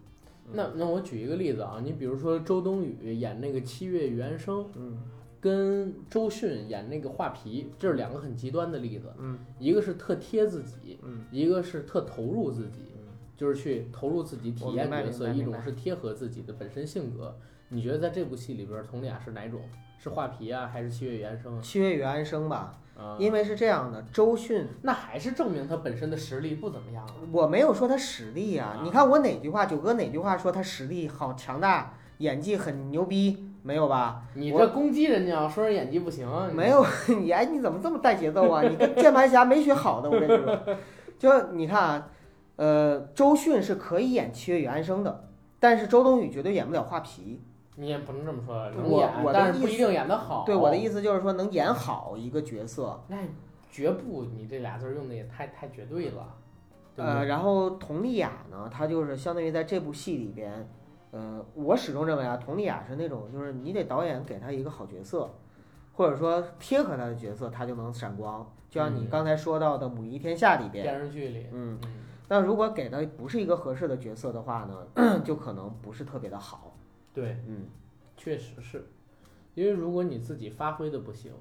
[0.51, 4.99] 那那我举一个例子啊，你比如说周冬雨演那个《七月与安生》，嗯。
[5.41, 9.37] 跟周迅演那个《画皮》，这是两个很极端的例子，嗯。
[9.59, 11.25] 一个是特贴自己，嗯。
[11.33, 17.37] 一个是特投入自己，嗯，就是去投入自己体验角色，一种是贴合自己的本身性格。
[17.71, 19.61] 你觉得在这部戏里边，佟丽娅是哪种？
[20.03, 21.61] 是画皮啊，还是七月与安生啊？
[21.63, 27.15] 七月与安生吧，啊，因为是这样的，周迅，那还是证明他本身的实力不怎么样啊。
[27.31, 34.25] 我没有说他实力啊，啊你看我哪句话，九哥哪句话说他实力好强大，演技很牛逼，没有吧？
[34.35, 36.85] 你这攻击人家，说人演技不行，啊你没有，
[37.21, 38.65] 你哎，你怎么这么带节奏啊？
[38.69, 40.59] 你跟键盘侠没学好的，我跟你说。
[41.17, 42.09] 就你看啊，
[42.57, 45.29] 呃，周迅是可以演《七月与安生》的，
[45.61, 47.41] 但是周冬雨绝对演不了画皮。
[47.77, 50.45] 你也不能这么说，能我演，我的但是不一定演得好。
[50.45, 53.01] 对我的意思就是说，能演好一个角色。
[53.09, 53.17] 那
[53.71, 56.35] 绝不，你这俩字儿用的也太太绝对了。
[56.97, 60.69] 呃，然后佟丽娅呢，她就是相当于在这部戏里边，
[61.11, 65.31] 呃，我始终认为啊，佟丽娅是那种就是你得导演给她一个好角色，
[65.95, 68.47] 或者说贴合她的角色，她就能闪光。
[68.69, 71.79] 就像你嗯刚才说到的《母仪天下》里边，电视剧里，嗯。
[71.83, 71.91] 嗯，
[72.29, 76.75] 那如果给的不是一个合适的角色的话呢， 就可能不是特别的好。
[77.15, 77.67] 对，嗯，
[78.17, 78.87] 确实是，
[79.55, 81.33] 因为如果你自己发挥的不行，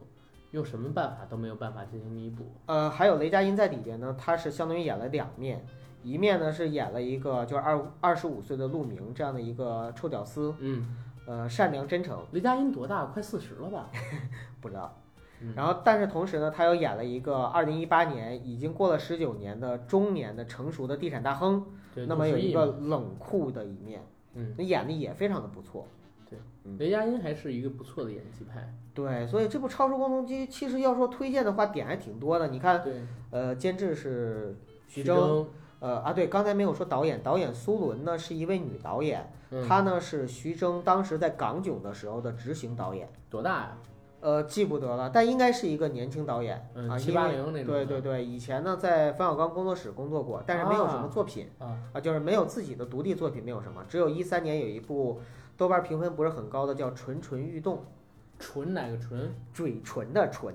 [0.51, 2.51] 用什么办法都没有办法进行弥补。
[2.65, 5.65] 呃，还有雷佳音在里边呢，他是相当于演了两面，
[6.03, 13.05] 一面呢是演了一个就是二二十五岁的陆明这样的一个臭屌丝，嗯，呃，善良真诚，雷佳音多大？
[13.05, 13.89] 快四十了吧？
[14.59, 14.97] 不知道。
[15.43, 21.65] 嗯然后，但是同时呢，他又演了一个二零一八年已经过了十九年的中年的成熟的地产大亨，
[22.07, 25.87] 那么有一个，冷酷的一面，嗯，那演的也非常的不错。
[26.29, 26.39] 对
[26.77, 28.73] 雷佳音还是一个不错的演技派。
[28.93, 32.47] 对，所以这部《超时空动机》其实要说推荐的话，点还挺多的。
[32.47, 32.83] 你看，
[33.31, 34.55] 呃，监制是
[34.87, 35.47] 徐峥，
[35.79, 43.77] 呃啊，对，刚才没有说导演，导演苏伦呢是一位女导演，嗯她呢是徐峥当时在港囧的时候的执行导演，多大呀？
[44.21, 47.73] 呃，记不得了，但应该是一个年轻导演嗯，啊，七八零那种。
[47.73, 47.99] 对对。
[47.99, 55.19] 对，以前呢在冯小刚工作室工作过，但是没有什么作品啊，啊，就是没有自己的独立作品，没有什么，只有一三年有一部
[55.57, 57.83] 豆瓣评分不是很高的叫《蠢蠢欲动
[58.39, 59.19] 蠢哪个蠢？》，
[59.53, 60.53] 嘴唇的唇，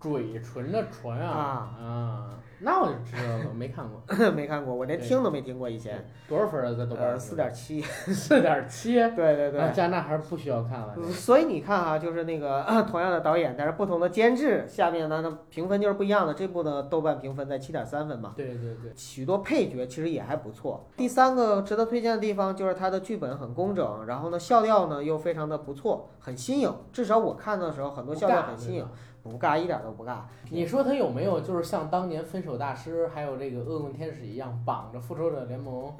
[0.00, 2.30] 嘴唇的唇啊啊啊，
[2.60, 4.00] 那我就知道了，我没看过。
[4.30, 6.72] 没看过，我连听都没听过以前，多少分啊？
[6.76, 7.18] 在豆瓣？
[7.18, 8.94] 四点七， 四点七。
[8.94, 9.70] 对对对啊，。
[9.72, 10.94] 加纳还是不需要看了。
[10.96, 16.34] 嗯所以你看哈、就是那个同样的导演，但是不同的监制，下面呢，那评分就是不一样的。
[16.34, 20.88] 这部呢，豆瓣评分在七点三分嘛，对对对，许多配角其实也还不错。
[20.96, 26.72] 第三个值得推荐的地方就是它的剧本很工整，然后呢，笑料呢又非常的不错，很新颖。
[26.92, 28.86] 至少我看的时候，很多笑料很新颖，
[29.28, 30.20] 不尬，一点都不尬。
[30.50, 35.92] 你说他有没有就是像当年《分手大师》还有这个《恶棍天使》一样绑着《复仇者联盟》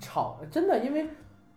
[0.00, 0.38] 吵？
[0.50, 1.08] 真的，因为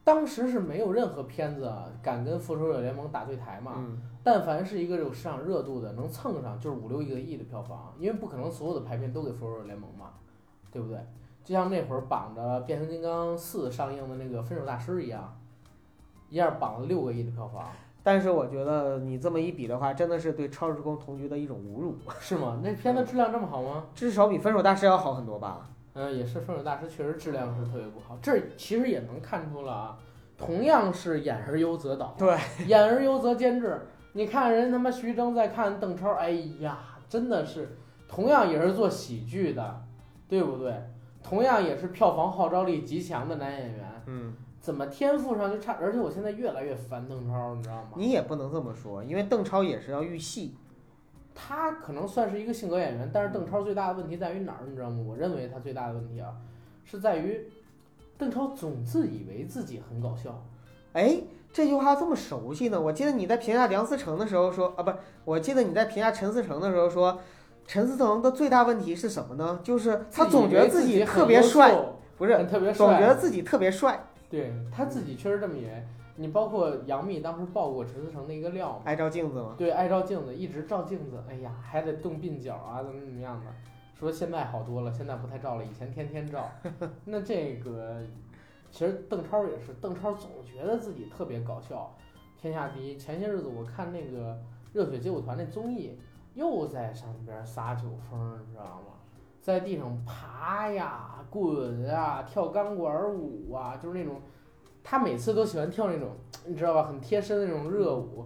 [0.04, 3.74] 当时是没有任何片子啊敢跟《复仇者联盟》打对台嘛。
[3.76, 10.12] 嗯，但凡是一个有市场热度的，能蹭上就是五六个亿的票房，因为不可能所有的排片都给《复仇者联盟》嘛，
[10.72, 10.98] 对不对？
[11.44, 15.36] 就像那会儿绑着《变形金刚四》上映的那个《分手大师》一样，
[16.30, 17.68] 一下绑了六个亿的票房，
[18.04, 22.60] 但是我觉得你这么一比的话，真的是对超时空同居的一种侮辱，是吗？
[22.64, 23.86] 那片子质量这么好吗？
[23.94, 25.70] 至少比分手大师要好很多吧？
[25.94, 29.98] 嗯，也是《分手大师》确实质量是特别不好，这其实也能看出了啊。
[30.38, 32.36] 同样是演而优则导，对，
[32.66, 33.80] 演而优则监制。
[34.14, 37.78] 你看人他妈徐峥在看邓超，哎呀，真的是，
[38.08, 39.82] 同样也是做喜剧的，
[40.28, 40.74] 对不对？
[41.22, 45.76] 同样也是票房号召力极强的男演员，嗯，怎么天赋上就差？
[45.82, 47.90] 而且我现在越来越烦邓超，你知道吗？
[47.96, 50.56] 你也不能这么说，因为邓超也是要遇戏。
[51.34, 54.68] 他可能算是一个性格演员，但是邓超最大的问题在于哪儿？
[54.68, 55.04] 你知道吗？
[55.08, 56.30] 我认为他最大的问题啊，
[56.86, 57.50] 是在于
[58.20, 60.44] 邓超总自以为自己很搞笑。
[60.94, 61.20] 哎，
[61.52, 62.80] 这句话这么熟悉呢？
[62.80, 67.20] 我记得你在评价梁思成的时候说啊，不是，我记得你在评价陈思成的时候说，
[67.66, 69.60] 陈思成的最大问题是什么呢？
[69.64, 71.74] 就是他总觉得自己特别帅，，
[72.18, 73.00] 不是，特别总觉。
[73.00, 75.84] 得自己特别帅，对他自己确实这么以为。
[76.18, 78.82] 你包括杨幂当时爆过陈思诚的一个料嘛？
[78.86, 79.56] 爱照镜子吗。
[79.58, 83.46] 对，爱照镜子，一直照镜子，哎呀，还得动鬓角啊，怎么怎么样的。
[83.98, 86.52] 说现在好多了，现在不太照了，以前天天照。
[87.06, 88.02] 那这个
[88.70, 91.96] 其实邓超也是，邓超总觉得自己特别搞笑，
[92.38, 92.98] 天下第一。
[92.98, 94.38] 前些日子我看那个
[94.74, 95.98] 热血街舞团那综艺，
[96.36, 98.94] 又在上边撒酒疯，你知道吗？
[99.42, 104.22] 在地上爬呀、滚啊、跳钢管舞啊，就是那种，
[104.84, 106.10] 他每次都喜欢跳那种，
[106.46, 108.26] 你知道吧，很贴身的那种热舞，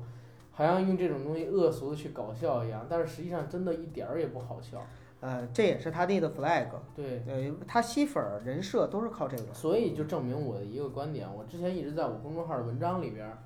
[0.52, 4.86] 好像用这种东西恶俗的去搞笑一样，但是实际上真的一点儿也不好笑。
[5.22, 9.54] 呃，这也是他立的 flag，对，呃，他吸粉儿人设都是靠这个。
[9.54, 13.38] 所以就证明我的一个观点，我之前一直在我公众号的文章里边儿，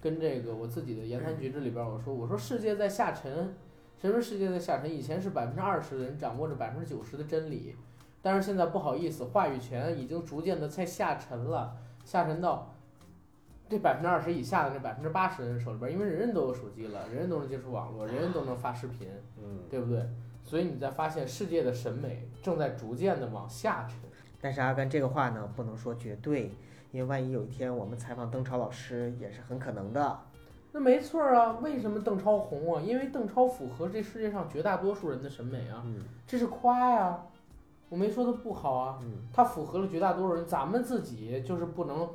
[0.00, 3.56] 跟这个我自己的言谈举止里边儿，我说我说世界在下沉，
[4.04, 4.94] 谁说世界在下沉？
[4.94, 7.74] 以前是百分之二十的人掌握着百分之九十的真理，
[8.20, 11.74] 但是现在不好意思，话语权已经逐渐的在下沉了，
[12.04, 12.74] 下沉到
[13.66, 19.08] 这百分之二十以下的这百分之八十的人手里边，因为人人都有手机了，人人都能接触网络，人人都能发视频，
[19.42, 20.06] 嗯，对不对？
[20.44, 23.96] 所以你在发现世界的审美正在逐渐的往下沉。
[24.38, 26.52] 但是阿甘这个话呢，不能说绝对，
[26.92, 30.20] 因为万一有一天我们采访邓超老师，也是很可能的。
[30.76, 32.82] 那没错儿啊，为什么邓超红啊？
[32.84, 37.16] 因为邓超符合这世界上绝大多数人的审美啊，嗯这是夸呀，
[37.88, 42.08] 我没说他不好啊，嗯，他符合了绝大多数人，咱们自己就是不能，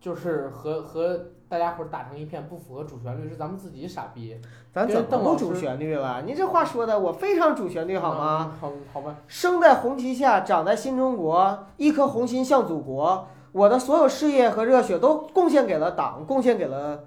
[0.00, 4.40] 就是和和大家伙儿打成一片，不符合主旋律，是咱们自己傻逼，
[4.72, 6.22] 咱怎么不主旋律了？
[6.22, 8.54] 你这话说的我非常主旋律好吗？
[8.54, 8.58] 嗯？
[8.58, 13.28] 好，好吧，生在红旗下，长在新中国，一颗红心向祖国。
[13.52, 17.04] 我的所有事业和热血都贡献给了党，贡献给了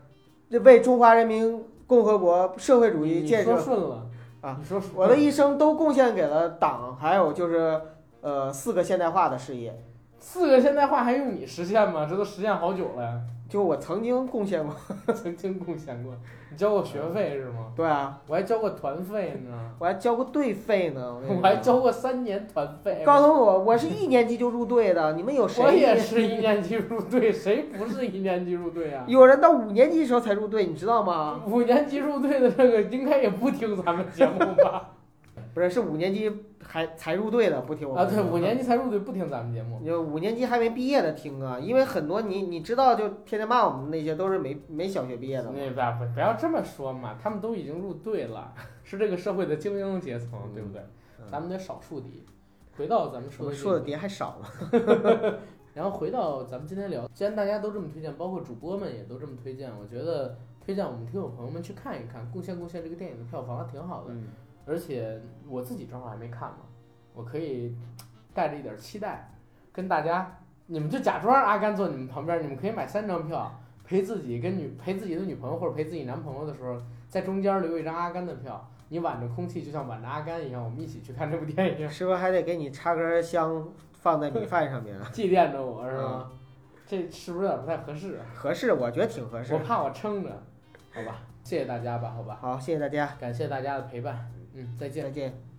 [0.60, 3.58] 为中华人民共和国社会主义建设。
[3.58, 4.08] 顺了
[4.42, 7.80] 啊，你说顺我的一生都贡献给了党，还有就是
[8.22, 9.84] 呃四个现代化的事业。
[10.20, 12.08] 四个现代化还用你实现吗？
[12.10, 13.20] 这都实现好久了呀，
[13.52, 14.74] 就我曾经贡献过，
[15.14, 16.14] 曾经贡献过，
[16.50, 17.74] 你交过学费是吗？
[17.76, 21.18] 对啊，我还交过团费呢，我还交过队费呢。
[21.28, 23.04] 我还交过三年团费。
[23.06, 25.62] 告诉我，我是一年级就入队的，你们有谁？
[25.66, 29.04] 我也是一年级入队，谁不是一年级入队啊？
[29.10, 31.42] 有人到五年级的时候才入队，你知道吗？
[31.46, 34.92] 五年级入队的这个应该也不听咱们节目吧？
[35.54, 36.32] 不是，是五年级
[36.64, 39.80] 还才入队的，不听我们啊，对，五年级才入队不听咱们节目。
[39.86, 45.56] 就五年级还没毕业的听啊，因为很多你你知道，就天天骂我们那些都是没没小学毕业的嘛。
[45.56, 50.82] 那不不不要这么说嘛，他们都已经入队了，是这个社会的精英阶层，对不对？
[51.20, 52.24] 嗯咱们得少数敌。
[52.76, 55.40] 回到咱们说的这个我说的碟还少了。
[55.74, 64.08] 然后回到咱们今天聊，既然大家都这么推荐，包括主播们也都这么推荐，我觉得推荐我们听友朋友们去看一看，贡献贡献这个电影的票房还挺好的。
[64.10, 64.24] 嗯，
[64.66, 66.58] 而且我自己正好还没看嘛，
[67.14, 67.76] 我可以
[68.34, 69.32] 带着一点期待，
[69.72, 73.52] 跟大家，你们就假装阿甘坐你们旁边，你们可以买三张票，
[73.84, 84.98] 陪自己跟女陪自己的女朋友或者陪自己男朋友的时候，在中间留一张阿甘的票，你挽着空气，就像挽着阿甘一样，我们一起去看这部电影，是不是还得给你插根香放在米 饭上面？
[84.98, 86.32] 啊祭奠着我是吗？
[86.88, 88.26] 这是不是有点不太合适啊？
[88.34, 89.60] 合适，我觉得挺合适我。
[89.60, 90.30] 怕我撑着，
[90.94, 95.04] 好吧，谢谢大家吧，好吧，好，谢谢大家，感谢大家的陪伴，嗯，再见。
[95.04, 95.51] 再见。